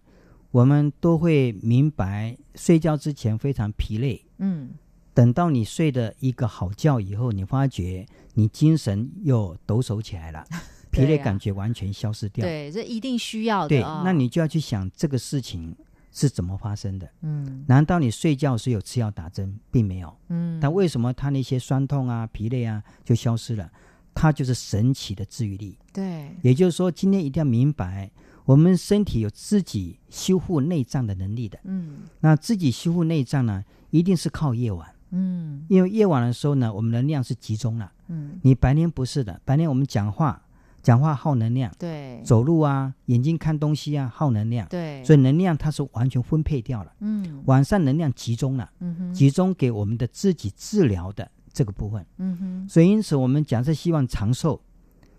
[0.52, 4.70] 我们都会明白，睡觉之前非常疲累，嗯，
[5.14, 10.44] 等到你睡的一个好觉以后，你发觉你精神又抖擞起来了，
[10.92, 12.46] 疲累感觉完全消失掉。
[12.46, 14.02] 对，这一定需要对的哦。
[14.04, 15.76] 那你就要去想这个事情
[16.12, 17.10] 是怎么发生的。
[17.22, 20.14] 嗯难道你睡觉是有吃药打针，并没有？
[20.28, 23.72] 嗯，但为什么他那些酸痛啊、疲累啊就消失了？
[24.14, 25.78] 它就是神奇的治愈力。
[25.94, 28.12] 对，也就是说，今天一定要明白，
[28.46, 31.60] 我们身体有自己修复内脏的能力的。
[31.64, 32.00] 嗯。
[32.20, 35.66] 那自己修复内脏呢，一定是靠夜晚，嗯。
[35.70, 37.92] 因为夜晚的时候呢，我们能量是集中了。
[38.08, 40.42] 嗯，你白天不是的，白天我们讲话，
[40.82, 44.68] 讲话耗能量，对，走路啊，眼睛看东西啊，耗能量。
[44.68, 47.42] 对，所以能量它是完全分配掉了，嗯。
[47.46, 49.14] 晚上能量集中了，嗯哼。
[49.14, 52.06] 集中给我们的自己治疗的这个部分。
[52.18, 54.62] 嗯哼所以因此，我们假设希望长寿，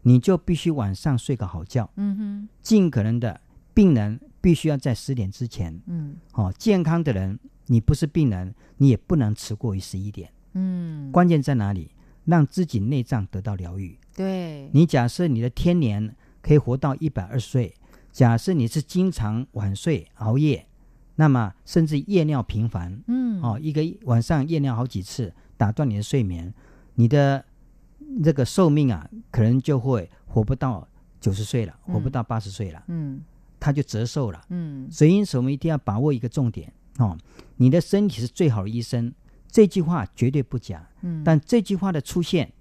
[0.03, 3.41] 你就必须晚上睡个好觉，嗯哼尽可能的，
[3.75, 5.81] 病人必须要在十点之前。
[5.87, 10.31] 嗯哦，健康的人，你不是病人，你也不能迟过于十一点。
[10.55, 11.91] 嗯，关键在哪里？
[12.25, 13.99] 让自己内脏得到疗愈。
[14.15, 17.75] 对，你假设你的天年可以活到一百二十岁，
[18.13, 20.65] 假设你是经常晚睡熬夜，
[21.17, 26.53] 那么甚至夜尿频繁，嗯哦，一个晚上夜尿好几次，打断你的睡眠，
[26.97, 27.45] 你的
[28.25, 30.89] 这个寿命啊，可能就会活不到
[31.21, 33.23] 九十岁了，活不嗯到八十岁了，嗯
[33.61, 34.45] 他就折寿了。
[34.49, 37.17] 嗯所以因此我们一定要把握一个重点哦，
[37.59, 39.15] 你的身体是最好的医生，
[39.47, 40.85] 这句话绝对不假。
[41.03, 42.53] 嗯，但这句话的出现，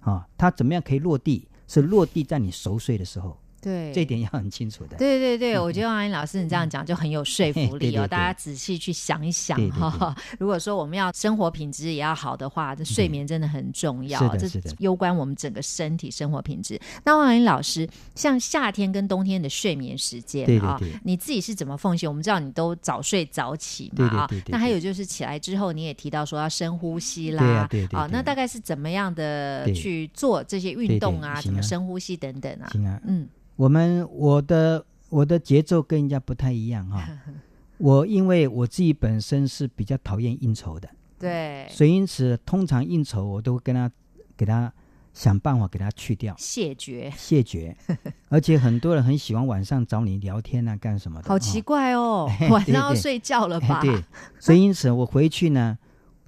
[0.00, 1.46] 啊，它怎么样可以落地？
[1.68, 3.92] 是落地在你熟睡的时候，对。
[3.92, 4.96] 这一点要很清楚的。
[4.96, 8.06] 对对对，我觉得王英老师你这样讲就很有说服力哦。
[8.10, 16.78] 大家仔细去想一想哈， 如果说我们要生活品质也要好的话，这睡眠真的很重要，这是攸关我们整个身体生活品质。
[17.04, 22.08] 那王英老师，像夏天跟冬天的睡眠时间啊你自己是怎么奉行？
[22.08, 24.30] 我们知道你都早睡早起嘛啊。
[24.48, 31.40] 那还有就是起来之后，你也提到说要深呼吸啦，对啊对对啊，对那大概是怎么样的去做这些运动啊？
[31.40, 32.66] 怎么深呼吸等等啊？
[32.86, 37.06] 啊，嗯我们我的我的节奏跟人家不太一样哈、
[37.78, 40.88] 我因为我自己本身是比较讨厌应酬的，
[41.18, 43.90] 对，所以因此通常应酬我都会跟他
[44.36, 44.72] 给他
[45.12, 46.34] 想办法给他去掉。
[46.38, 47.12] 谢绝。
[47.16, 47.76] 谢绝，
[48.30, 51.28] 而且很多人很喜欢晚上找你聊天啊，干什么的？
[51.28, 53.80] 好奇哦怪哦， 嘿晚上要睡觉了吧？
[53.80, 54.04] 哎对，
[54.40, 55.78] 所以因此我回去呢，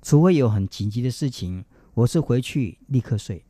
[0.02, 1.64] 除非有很紧急的事情，
[1.94, 3.42] 我是回去立刻睡。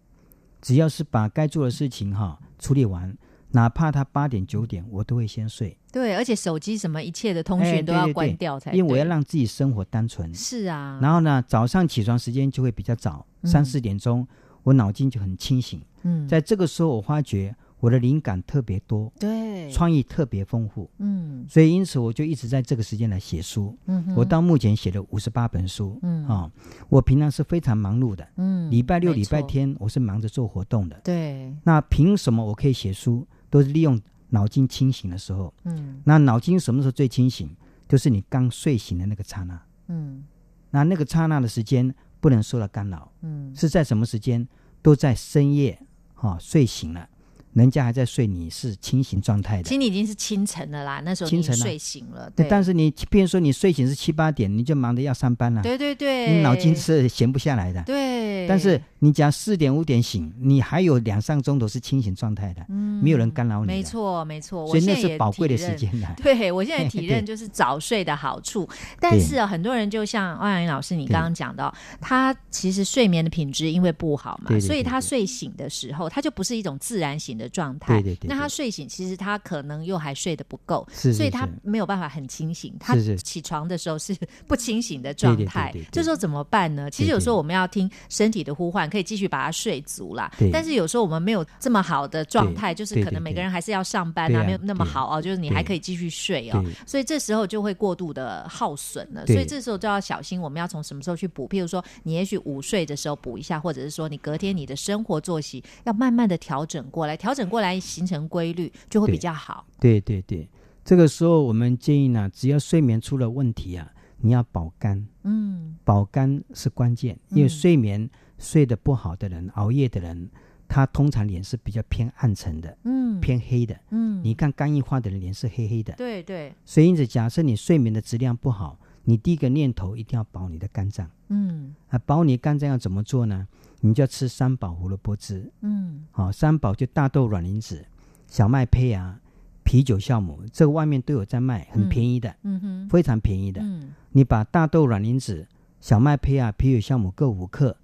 [0.62, 3.14] 只要是把该做的事情哈处理完，
[3.54, 10.34] 哪怕他八点九点，我都会先睡，对而且手机什么一切的通哎讯都要关掉才对，因为我要让自己生活单纯。
[10.34, 13.48] 是啊，然后呢，早上起床时间就会比较早，嗯。
[13.48, 14.26] 三四点钟，
[14.64, 15.80] 我脑筋就很清醒。
[16.02, 21.46] 嗯，在这个时候，我发觉我的灵感特别多，对，创意特别丰富，嗯。
[21.48, 23.78] 所以因此我就一直在这个时间来写书。
[23.86, 26.26] 嗯，我到目前写了五十八本书，嗯。
[26.26, 26.50] 啊、
[26.88, 31.00] 我平常是非常忙碌的，嗯礼拜六、礼拜天我是忙着做活动的。
[31.04, 33.24] 对，那凭什么我可以写书？
[33.54, 34.00] 都是利用
[34.30, 35.54] 脑筋清醒的时候。
[35.62, 37.48] 嗯那脑筋什么时候最清醒？
[37.88, 39.62] 就是你刚睡醒的那个刹那。
[39.86, 40.24] 嗯
[40.70, 44.48] 那那个刹那的时间不能受到干扰，嗯是在什么时间？
[44.82, 45.78] 都在深夜，
[46.14, 47.08] 哈、睡醒了，
[47.54, 49.62] 人家还在睡，你是清醒状态的。
[49.62, 49.70] 其。
[49.70, 51.64] 实你已经是清晨了啦，那时候你清晨啊。
[51.64, 57.82] 睡醒了，对，但是你，比如说你睡醒是七八点，你就忙着要上班了、对对对，你脑筋是闲不下来的。
[57.84, 63.66] 对，但是你假如四点五点醒，你还有两三个钟头是清醒状态的，嗯没有人干扰你。
[63.66, 66.06] 没，错没错，所以那是宝贵的时间的。
[66.22, 68.68] 对，我现在体认 就是早睡的好处，
[69.00, 77.94] 但是啊，很多人就像欧阳云老师你刚刚讲到，他其实睡眠的品质因为不好嘛，对对对所以他睡醒的时候，他就不是一种自然醒的状态。
[77.94, 82.74] 对对对对那他睡醒，其实他可能又还睡得不够，是是所以他没有办法很清醒。
[82.80, 84.14] 他起床的时候是
[84.46, 86.90] 不清醒的状态这时候怎么办呢？
[86.90, 90.32] 其实有时候我们要听身体的呼唤，可以继续把它睡足啦。
[90.38, 96.62] 对但是有时候我们没有这么好的状态，就是可能每个人还是要上班啊，没有那么好哦，就是你还可以继续睡哦。
[96.62, 101.48] 对所以这时候就会过度的耗损了，所以这时候就要小心，我们要从什么时候去补？
[101.48, 109.66] 譬如说，你也许午睡的时候补一下，或者是说你隔天你的生活作息要慢慢的调整过来，调整过来形成规律就会比较好。
[109.80, 110.48] 对对对，
[110.84, 115.76] 这个时候我们建议呢，只要睡眠出了问题啊，你要保肝，嗯。
[115.84, 118.08] 保肝是关键，因为嗯睡眠
[118.38, 120.30] 睡得不好的人，熬夜的人，
[120.66, 123.20] 他通常脸是比较偏暗沉的，嗯。
[123.20, 123.78] 偏黑的。
[123.90, 126.54] 嗯，你看肝硬化的人脸是黑黑的，对对。
[126.64, 131.08] 所以因此，假设你睡眠的质量不好，你第一个念头一定要保你的肝脏。
[131.28, 133.46] 嗯啊，保你肝脏要怎么做呢？
[133.80, 135.50] 你就要吃三宝胡萝卜汁。
[135.60, 137.84] 嗯好、三宝就大豆卵磷脂、
[138.26, 139.18] 小麦胚芽、
[139.62, 143.60] 啤酒酵母，这个外面都有在卖，很嗯便宜的，嗯哼非常便宜的。
[143.62, 145.46] 嗯你把大豆卵磷脂、
[145.80, 147.76] 小麦胚芽、啤酒酵母各五克，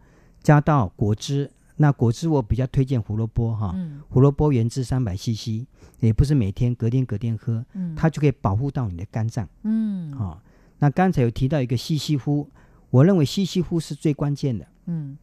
[0.42, 1.50] 加到果汁。
[1.76, 5.66] 那果汁我比较推荐胡萝卜哈，嗯胡萝卜原汁三百 CC，
[6.00, 9.48] 也不是每天隔天隔天喝，嗯它就可以保护到你的肝脏。
[9.62, 10.38] 嗯哦，
[10.80, 12.50] 那刚才有提到一个西西呼，
[12.90, 14.66] 我认为西西呼是最关键的。
[14.86, 15.16] 嗯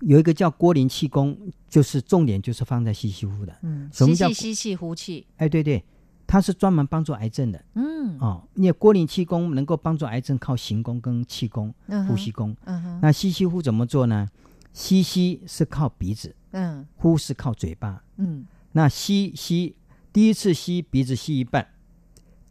[0.00, 1.36] 有一个叫郭林气功，
[1.68, 3.54] 就是重点就是放在西西呼的。
[3.60, 5.84] 嗯，什么叫吸气呼气，哎，对对，
[6.26, 8.42] 它是专门帮助癌症的嗯哦。
[8.54, 12.56] 因为郭林气功能够帮助癌症，靠行功跟气功、嗯呼吸功。
[12.64, 14.26] 嗯哼那西西呼怎么做呢？
[14.72, 18.02] 吸吸是靠鼻子，嗯呼是靠嘴巴。
[18.16, 19.76] 嗯那吸吸，
[20.14, 21.68] 第一次吸鼻子吸一半，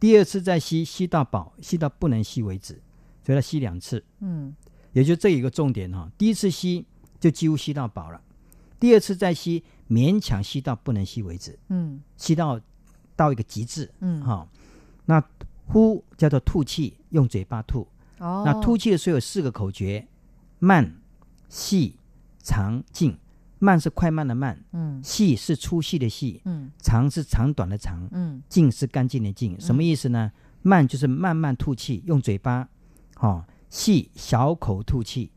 [0.00, 2.80] 第二次再吸，吸到饱，吸到不能吸为止，
[3.22, 4.02] 所以要吸两次。
[4.20, 4.52] 嗯
[4.92, 6.84] 也就这一个重点哈、第一次吸
[7.20, 8.20] 就几乎吸到饱了，
[8.80, 12.60] 第二次再吸勉强吸到不能吸为止，嗯吸到
[13.14, 14.48] 到一个极致嗯哈、
[15.04, 15.22] 那
[15.66, 17.86] 呼叫做吐气，用嘴巴吐。
[18.18, 20.08] 哦，那吐气的时候有四个口诀：
[20.58, 21.00] 慢、
[21.48, 21.96] 细、
[22.42, 23.16] 长、静。
[23.60, 29.58] 慢是快慢的慢，嗯细是粗细的细，嗯长是长短的长，嗯净是干净的净。
[29.60, 30.32] 什么意思呢？
[30.62, 32.68] 慢就是慢慢吐气，用嘴巴，
[33.20, 35.30] 哦，细小口吐气，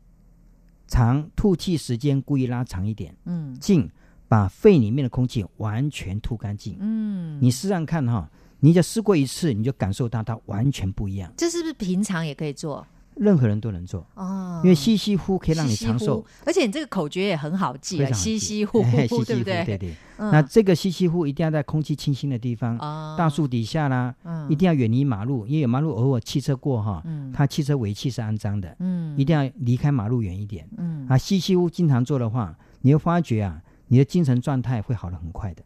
[0.88, 3.88] 长吐气时间故意拉长一点，嗯净
[4.26, 6.76] 把肺里面的空气完全吐干净。
[6.80, 8.28] 嗯，你试试看哈、
[8.60, 11.32] 你只要试过一次，你就感受到它完全不一样。
[11.36, 12.86] 这是不是平常也可以做
[13.16, 14.60] 任何人都能做，哦？
[14.64, 15.90] 因为吸吸呼可以让你吸吸呼。
[15.90, 19.64] 长寿，，而且你这个口诀也很好记啊，吸吸呼哎呼，对不对？
[19.64, 19.94] 对对。
[20.18, 20.30] 嗯。
[20.30, 23.14] 那这个吸吸呼一定要在空气清新的地方，哦。
[23.18, 24.50] 大树底下啦，嗯。
[24.50, 27.32] 一定要远离马路，因为有马路偶尔汽车过哈，嗯。
[27.32, 29.16] 它汽车尾气是肮脏的，嗯。
[29.18, 30.68] 一定要离开马路远一点。
[30.76, 31.06] 嗯。
[31.08, 35.62] 啊，吸吸呼经常做的话，你会发觉啊，你的精神状态会好的很快的，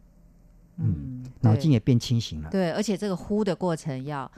[0.77, 2.49] 嗯，脑筋也变清醒了。
[2.49, 4.29] 对，而且这个呼的过程要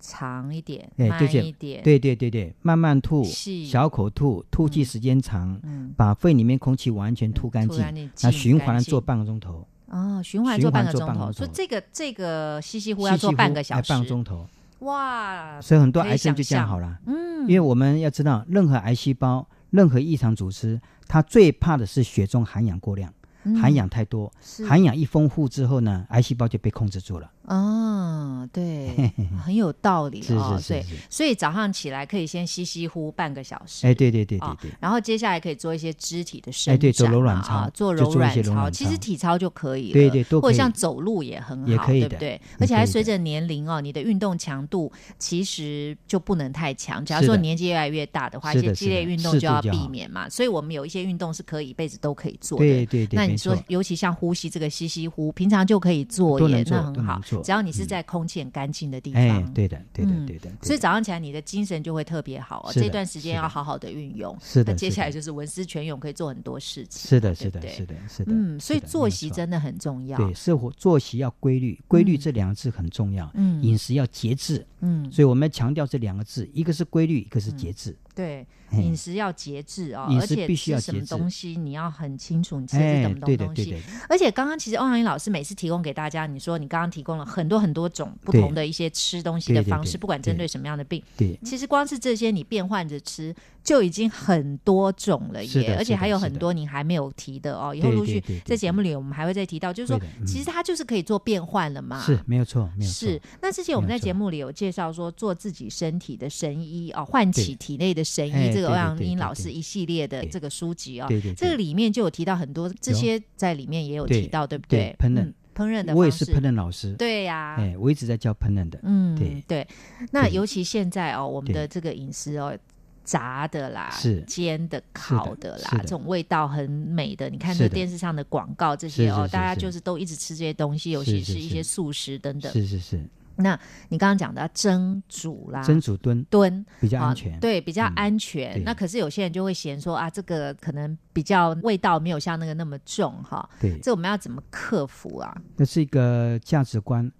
[0.00, 7.94] 长一点，慢哎对对一点，对对对对，慢慢吐，细小口吐，吐气时间长，嗯，把肺里面空气完全吐干净。
[7.94, 14.46] 净，那循环做半个钟头，哦，循环做半个钟头，所以这个这个吸吸呼要做半个小时，半个钟头。
[14.80, 16.98] 哇，所以很多癌症就这样好了。
[17.06, 23.12] 嗯，因为我们要知道，任何癌细胞、任何异常组织，它最怕的是血中含氧过量，
[23.44, 24.32] 嗯含氧太多。
[24.66, 27.30] 含氧一丰富之后呢，癌细胞就被控制住了。
[27.52, 29.12] 嗯，对，
[29.44, 30.56] 很有道理哦。
[30.68, 33.88] 对，所以早上起来可以先吸吸呼半个小时。
[33.88, 34.70] 哎，对对对对对。
[34.78, 39.92] 然后接下来可以做一些肢体的伸展，对，做柔软操，做柔软操，其实体操就可以了。
[39.94, 42.40] 对对，或者像走路也很好，对不对？
[42.60, 47.04] 而且还随着年龄哦，你的运动强度其实就不能太强。
[47.04, 50.28] 假如说年纪越来越大的话，一些激烈运动就要避免嘛。
[50.28, 52.64] 所以我们有一些运动是可以一辈子都可以做的。
[52.64, 53.16] 对对对。
[53.16, 57.20] 那你说，尤其像呼吸这个吸吸呼，平常就可以做，也那很好。
[57.42, 60.50] 只要你是在空气很干净的地方，哎，对的，对的，对的。
[60.62, 62.72] 所以早上起来你的精神就会特别好哦。
[62.72, 64.36] 这段时间要好好的运用。
[64.40, 64.72] 是的。
[64.72, 67.08] 那接下来就是文思泉涌，可以做很多事情。
[67.08, 68.32] 是的，是的，是的，是的。
[68.32, 70.18] 嗯，所以作息真的很重要。
[70.18, 73.30] 对，生活作息要规律，规律这两个字很重要。
[73.34, 74.66] 嗯，饮食要节制。
[74.80, 77.96] 嗯，所以我们要强调这两个字，一个是规律，一个是节制。
[78.14, 83.76] 对，饮食要节制哦，而且吃什么东西你要很清楚，你吃什么东西。
[84.08, 91.02] 而且刚刚其实欧阳英老师每次提供给大家，你说你刚刚提供了很多很多种不同的一些吃东西的方式，不管针对什么样的病。
[91.16, 97.74] 对，其实光是这些你变换着吃就已经很多种了耶，而且还有很多你还没有提的哦。
[97.74, 102.00] 以后陆续在节目里我们还会再提到，就是说其实它就是可以做变换了嘛。
[102.00, 103.08] 是没有错，没有错。
[103.08, 111.06] 是那之前我们在节目里有介绍说做自己身体的神医哦，唤起体内的神医，这个欧阳英老师一系列的这个书籍哦，
[111.36, 114.94] 这个里面就有提到很多这些在里面也有提到，对不对？
[114.98, 119.66] 烹饪，烹饪的，我也是烹饪老师，对呀，哎，我一直在教烹饪的，嗯，对对。
[120.10, 122.56] 那尤其现在哦，我们的这个饮食哦，
[123.04, 124.22] 炸的啦，是。
[124.22, 133.04] 煎的、烤的啦，这种味道很美的，你看这电视上的广告这些哦，大家就是都一直吃这些东西，尤其是一些素食等等，是是是。
[133.42, 138.62] 那你刚刚讲的蒸煮啦，蒸煮炖炖比较安全，对，比较安全。
[138.64, 143.48] 那可是有些人就会嫌说啊，这个可能比较味道没有像那个那么重哈。
[143.60, 145.34] 对，这我们要怎么克服啊？
[145.56, 147.10] 那是一个价值观。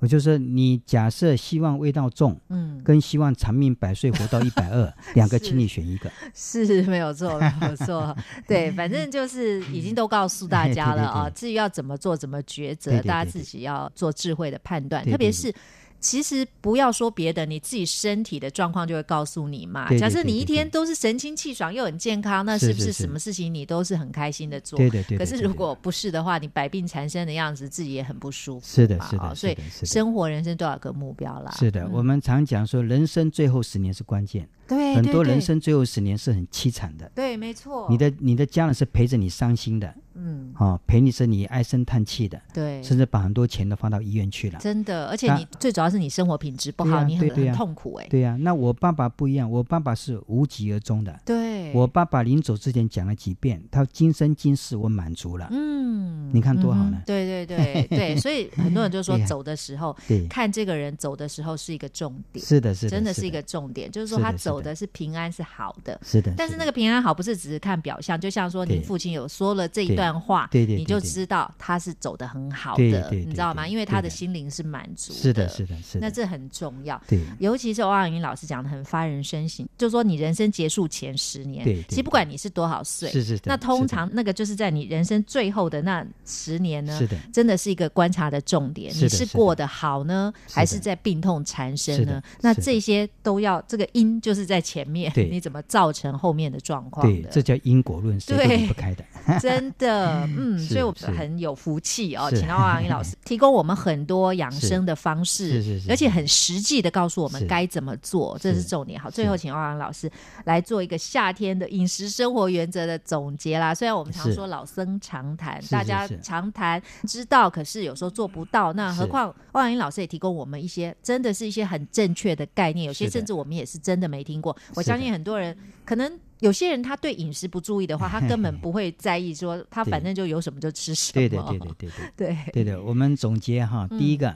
[0.00, 6.10] 我就是你假设希望味道重，嗯，跟希望长命百岁活到一百二， 两个，请你选一个。
[6.34, 8.16] 是没有错，没有错。
[8.48, 11.30] 对，反正就是已经都告诉大家了啊。
[11.30, 15.54] 至于要怎么做，怎么抉择，大家自己要做智慧的判断，特别是。
[16.00, 19.88] 其实不要说别的，你自己身体的状况就会告诉你嘛。
[19.98, 24.78] 假设你一天都是神清气爽又很健康，那是不是什么事情你都是很开心的做？
[24.78, 25.18] 对对对。
[25.18, 28.66] 可是如果不是的话，你百病缠身的样子，自己也很不舒服。
[28.66, 29.34] 是的，是的。
[29.34, 31.54] 所以生活人生都有个目标啦。
[31.58, 34.48] 是的，我们常讲说，人生最后十年是关键。
[34.70, 37.10] 对，很多人生最后十年是很凄惨的。
[37.14, 37.86] 对，没错。
[37.90, 39.92] 你的你的家人是陪着你伤心的。
[40.14, 45.06] 嗯，哦，陪你是你唉声叹气的，对，甚至把很多钱都放到医院去了，真的。
[45.06, 48.06] 而且你最主要是你生活品质不好，你很很痛苦哎。
[48.10, 51.18] 对呀，那我爸爸不一样，我爸爸是无疾而终的。
[51.24, 55.48] 对，我爸爸临走之前讲了几遍，他今生今世我满足了。
[55.52, 57.00] 嗯，你看多好呢。
[57.06, 59.96] 对对对 对，所以很多人就说走的时候，
[60.28, 62.44] 看这个人走的时候是一个重点。
[62.44, 65.98] 是的，是的，真的是一个重点，就是说他走的是平安是好的。
[66.04, 70.76] 是的，但是那个平安好不是只是看表象，就像说你父亲有说了这一段话，对对。
[70.76, 73.66] 你就知道他是走的很好的，你知道吗？
[73.68, 76.00] 因为他的心灵是满足的，是的，是的，是的。
[76.00, 77.20] 那这很重要，对。
[77.38, 83.38] 尤其是欧阳云老师讲的很发人深省，就说你人生结束前十年，对，其实不管你是多少岁，是是。
[83.44, 88.92] 那通常那个就是在你人生最后的那十年呢，是的，真的是一个观察的重点。
[88.94, 92.22] 你是过得好呢，还是在病痛缠身呢？
[92.40, 97.28] 那这些都要这个因就是在前面，你怎么造成后面的状况的？
[97.30, 99.04] 这叫因果论，谁都离不开的。
[99.38, 101.54] 真的， 嗯，所以我很有。
[101.60, 108.98] 福气哦，请到王英老师 提供我们很多养生的方式，是是，而且很实际的告诉我们该怎么做，这是重点。
[108.98, 110.10] 好，最后请王老师
[110.46, 113.74] 来做一个夏天的饮食生活原则的总结啦。
[113.74, 118.72] 虽然我们常说老生常谈，大家常谈知道，可是有时候做不到。
[118.72, 124.56] 那何况王英老师也提供我们一些真的是一些很正确的概念，有些甚至我们也是真的没听过。
[124.74, 126.18] 我相信很多人可能。
[126.40, 131.12] 有些人他对饮食不注意的话， 他根本不会在意，说他反正就有什么就吃什么。
[131.12, 132.82] 对的，对的，对的，对对的。
[132.82, 134.34] 我们总结哈，第一个，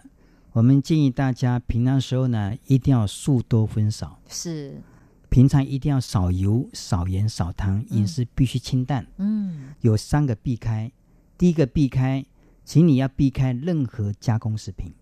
[0.52, 4.78] 我们建议大家平常时候呢，一定要素多荤少，是
[5.30, 9.06] 平常一定要少油、少盐、少糖，饮食必须清淡。
[9.16, 10.92] 嗯，有三个避开，
[11.38, 12.22] 第一个避开，
[12.66, 14.92] 请你要避开任何加工食品，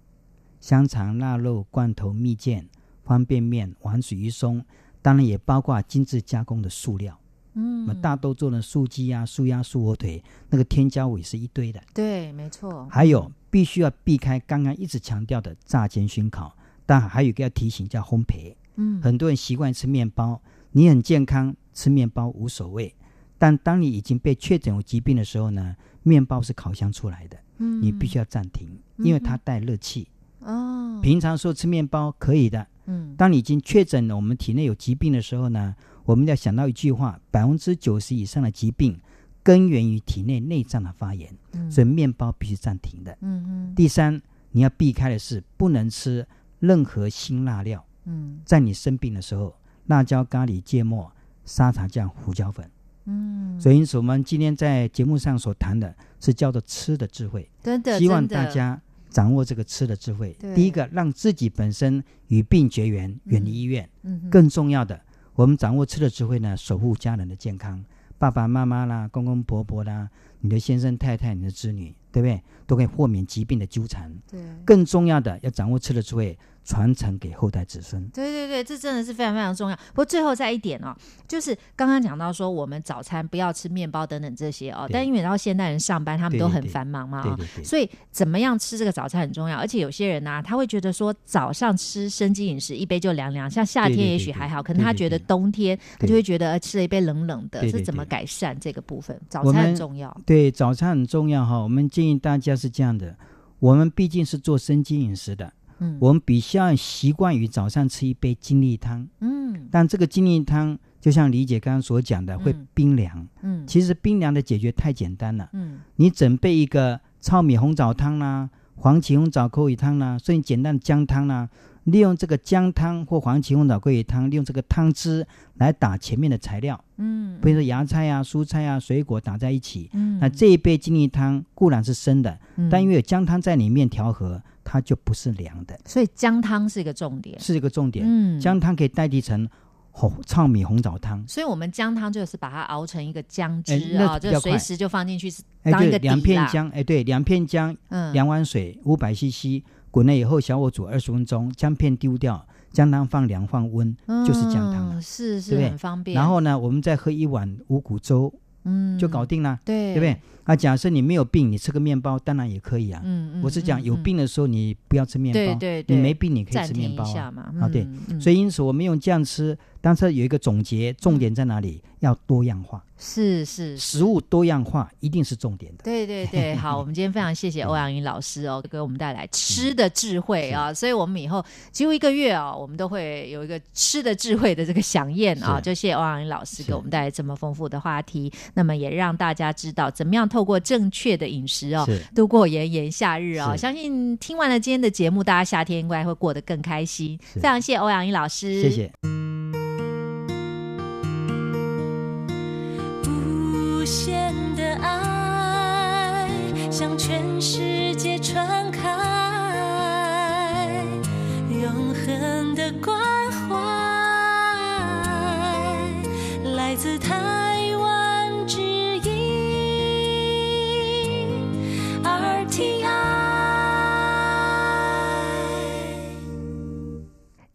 [0.61, 2.65] 香肠、腊肉、罐头、蜜饯、
[3.03, 4.65] 方便面、丸子、鱼松。
[5.03, 7.19] 当然也包括精致加工的塑料，
[7.55, 11.83] 嗯，那大豆做的素鸡啊、素鸭、素火腿，那个添加物也是一堆的。
[11.93, 12.87] 对，没错。
[12.89, 18.55] 还有必须要避开刚刚一直强调的炸煎熏烤，但还有一个要提醒叫烘焙。
[18.77, 20.41] 嗯，很多人习惯吃面包，
[20.71, 22.95] 你很健康，吃面包无所谓。
[23.37, 30.09] 但当你已经被确诊有疾病的时候呢，面包是烤箱出来的，嗯，你必须要暂停，因为它带热气。
[30.39, 32.65] 哦平常说吃面包可以的。
[32.87, 35.75] 嗯，当你已经确诊了我们体内有疾病的时候呢，
[36.05, 39.01] 我们要想到一句话：百分之九十以上的疾病
[39.43, 41.71] 根源于体内内脏的发炎，嗯。
[41.71, 43.17] 所以面包必须暂停的。
[43.21, 44.21] 嗯嗯第三，
[44.51, 46.27] 你要避开的是不能吃
[46.61, 47.85] 任何辛辣料。
[48.05, 48.41] 嗯。
[48.45, 49.55] 在你生病的时候，
[49.87, 51.11] 辣椒、咖喱、芥末、
[51.45, 52.69] 沙茶酱、胡椒粉。
[53.05, 58.81] 嗯，所以，因此我们今天在节目上所谈的是叫做吃的智慧，真的，希望大家
[59.13, 60.37] 掌握这个吃的智慧。
[60.55, 63.89] 第一个，让自己本身与病绝缘，远离医院。
[64.31, 65.01] 更重要的，
[65.35, 67.85] 我们掌握吃的智慧呢，守护家人的健康，
[68.19, 70.09] 爸爸妈妈啦、公公婆婆啦、
[70.41, 72.43] 你的先生太太、你的子女，对不对？
[72.67, 74.13] 都可以豁免疾病的纠缠。
[74.31, 74.41] 对。
[74.65, 78.07] 更重要的，要掌握吃的智慧，传承给后代子孙。
[78.11, 79.77] 对对对，这真的是非常非常重要。
[79.77, 80.95] 不过最后再一点哦，
[81.27, 84.85] 就是刚刚讲到说，我们早餐不要吃面包等等这些哦。
[84.87, 89.57] 对但因为然后现代人上班，他们都很繁忙嘛啊、对对对，所以怎么样吃这个早餐很重要。
[89.57, 99.21] 而且有些人呢、他会觉得说早上吃生机饮食，一杯就凉凉，像夏天也许还好，可能他觉得冬天他就会觉得呃吃了一杯冷冷的，对对对是怎么改善这个部分？
[99.29, 100.17] 早餐很重要。
[100.25, 101.59] 对，早餐很重要哈。
[101.59, 103.17] 我们建议大家是这样的：
[103.59, 105.53] 我们毕竟是做生机饮食的，
[105.83, 105.99] 嗯。
[106.01, 109.69] 我们比较习惯于早上吃一杯精力汤，嗯。
[109.71, 112.67] 但这个精力汤就像李姐刚刚所讲的，会嗯。
[112.73, 113.27] 冰凉。
[113.43, 113.67] 嗯。
[113.67, 115.81] 其实冰凉的解决太简单了，嗯。
[115.97, 121.49] 你准备一个糙米红枣汤啦、黄芪红枣口语汤啦，甚至简单的姜汤啦，
[121.85, 129.91] 利用这个姜汤或黄芪红枣桂鱼汤，利用这个汤汁来打前面的材料，嗯，比如说芽菜啊、蔬菜啊、水果打在一起。
[129.93, 130.19] 嗯。
[130.21, 132.69] 那这一杯精力汤固然是生的，嗯。
[132.71, 137.39] 但因为有姜汤在里面调和，它就不是凉的，所以姜汤是一个重点。
[137.41, 138.05] 是一个重点。
[138.09, 139.49] 嗯姜汤可以代替成
[139.91, 145.31] 红糙米红枣汤，所以我们姜汤就是把它熬成一个姜汁啊，就随时就放进去
[145.63, 146.45] 哎，当一个对，两底啦。
[146.45, 153.95] 片姜，哎，对，两片姜，嗯，两碗水，五百 CC，滚了以后小火煮二十分钟，姜片丢掉，姜汤放凉放温，
[154.27, 156.15] 就是姜汤了嗯是是对对很方便。
[156.15, 158.33] 然后呢，我们再喝一碗五谷粥
[158.65, 160.17] 嗯就搞定了，对对不对？？
[160.45, 163.01] 啊，假设你没有病，你吃个面包当然也可以啊。
[163.05, 167.33] 嗯嗯，我是讲有病的时候你不要吃面包，对对对，你没病你可以吃面包啊。
[167.61, 171.83] 啊对嗯，所以因此我们用这样吃，但是有一个总结，重点在哪里？
[172.03, 175.85] 要多样化，是是是食物多样化一定是重点的。
[175.85, 193.55] 对对对，好，我们今天非常谢谢 欧阳英老师哦，给我们带来吃的智慧啊，所以我们以后几乎一个月啊，我们都会有一个吃的智慧的这个飨宴啊，就谢谢欧阳英老师给我们带来这么丰富的话题，那么也让大家知道怎么样透过正确的饮食哦，度过炎炎夏日哦。
[193.55, 197.19] 相信听完了今天的节目，大家夏天应该会过得更开心。
[197.35, 199.22] 非常谢谢欧阳一老师，谢谢。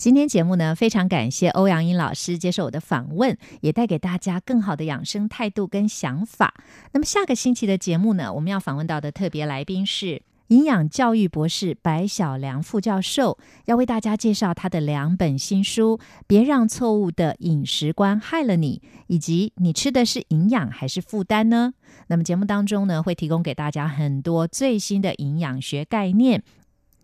[0.08, 6.54] 今天节目呢，非常感谢欧阳英老师接受我的访问，也带给大家更好的养生态度跟想法。
[6.94, 21.74] 那么下个星期的节目呢，我们要访问到的特别来宾是营养教育博士白小良副教授，要为大家介绍他的两本新书《别让错误的饮食观害了你》，以及你吃的是营养还是负担呢？
[22.08, 26.42] 那么节目当中呢，会提供给大家很多最新的营养学概念。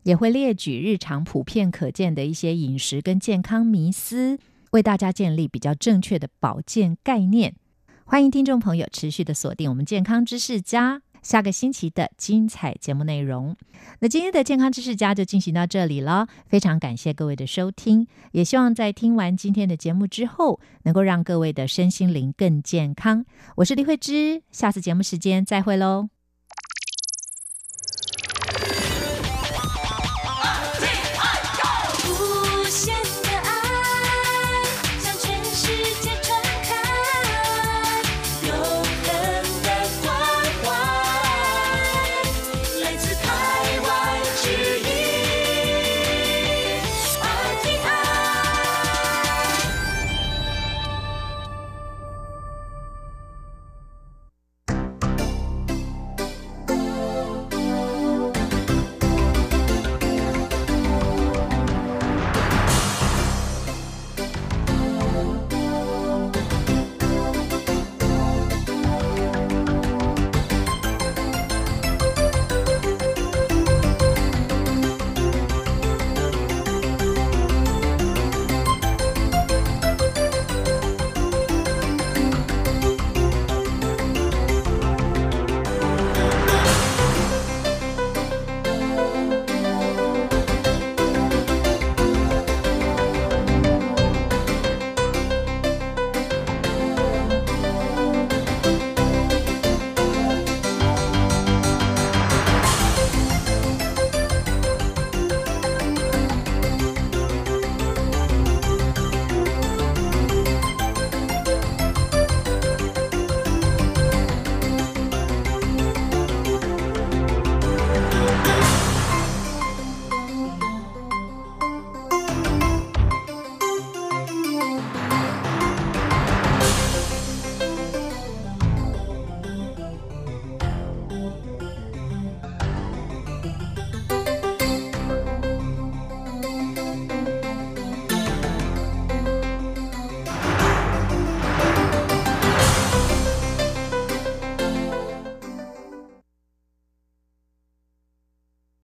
[0.03, 4.37] 也会列举日常普遍可见的一些饮食跟健康迷思，
[4.71, 7.55] 为大家建立比较正确的保健概念。
[8.05, 13.55] 欢迎听众朋友持续的锁定我们健康知识家下个星期的精彩节目内容。
[13.99, 23.25] 那今天的健康知识家就进行到这里了，非常感谢各位的收听，也希望在听完今天的节目之后，能够让各位的身心灵更健康。
[23.55, 26.12] 我是李慧芝，下次节目时间再会喽。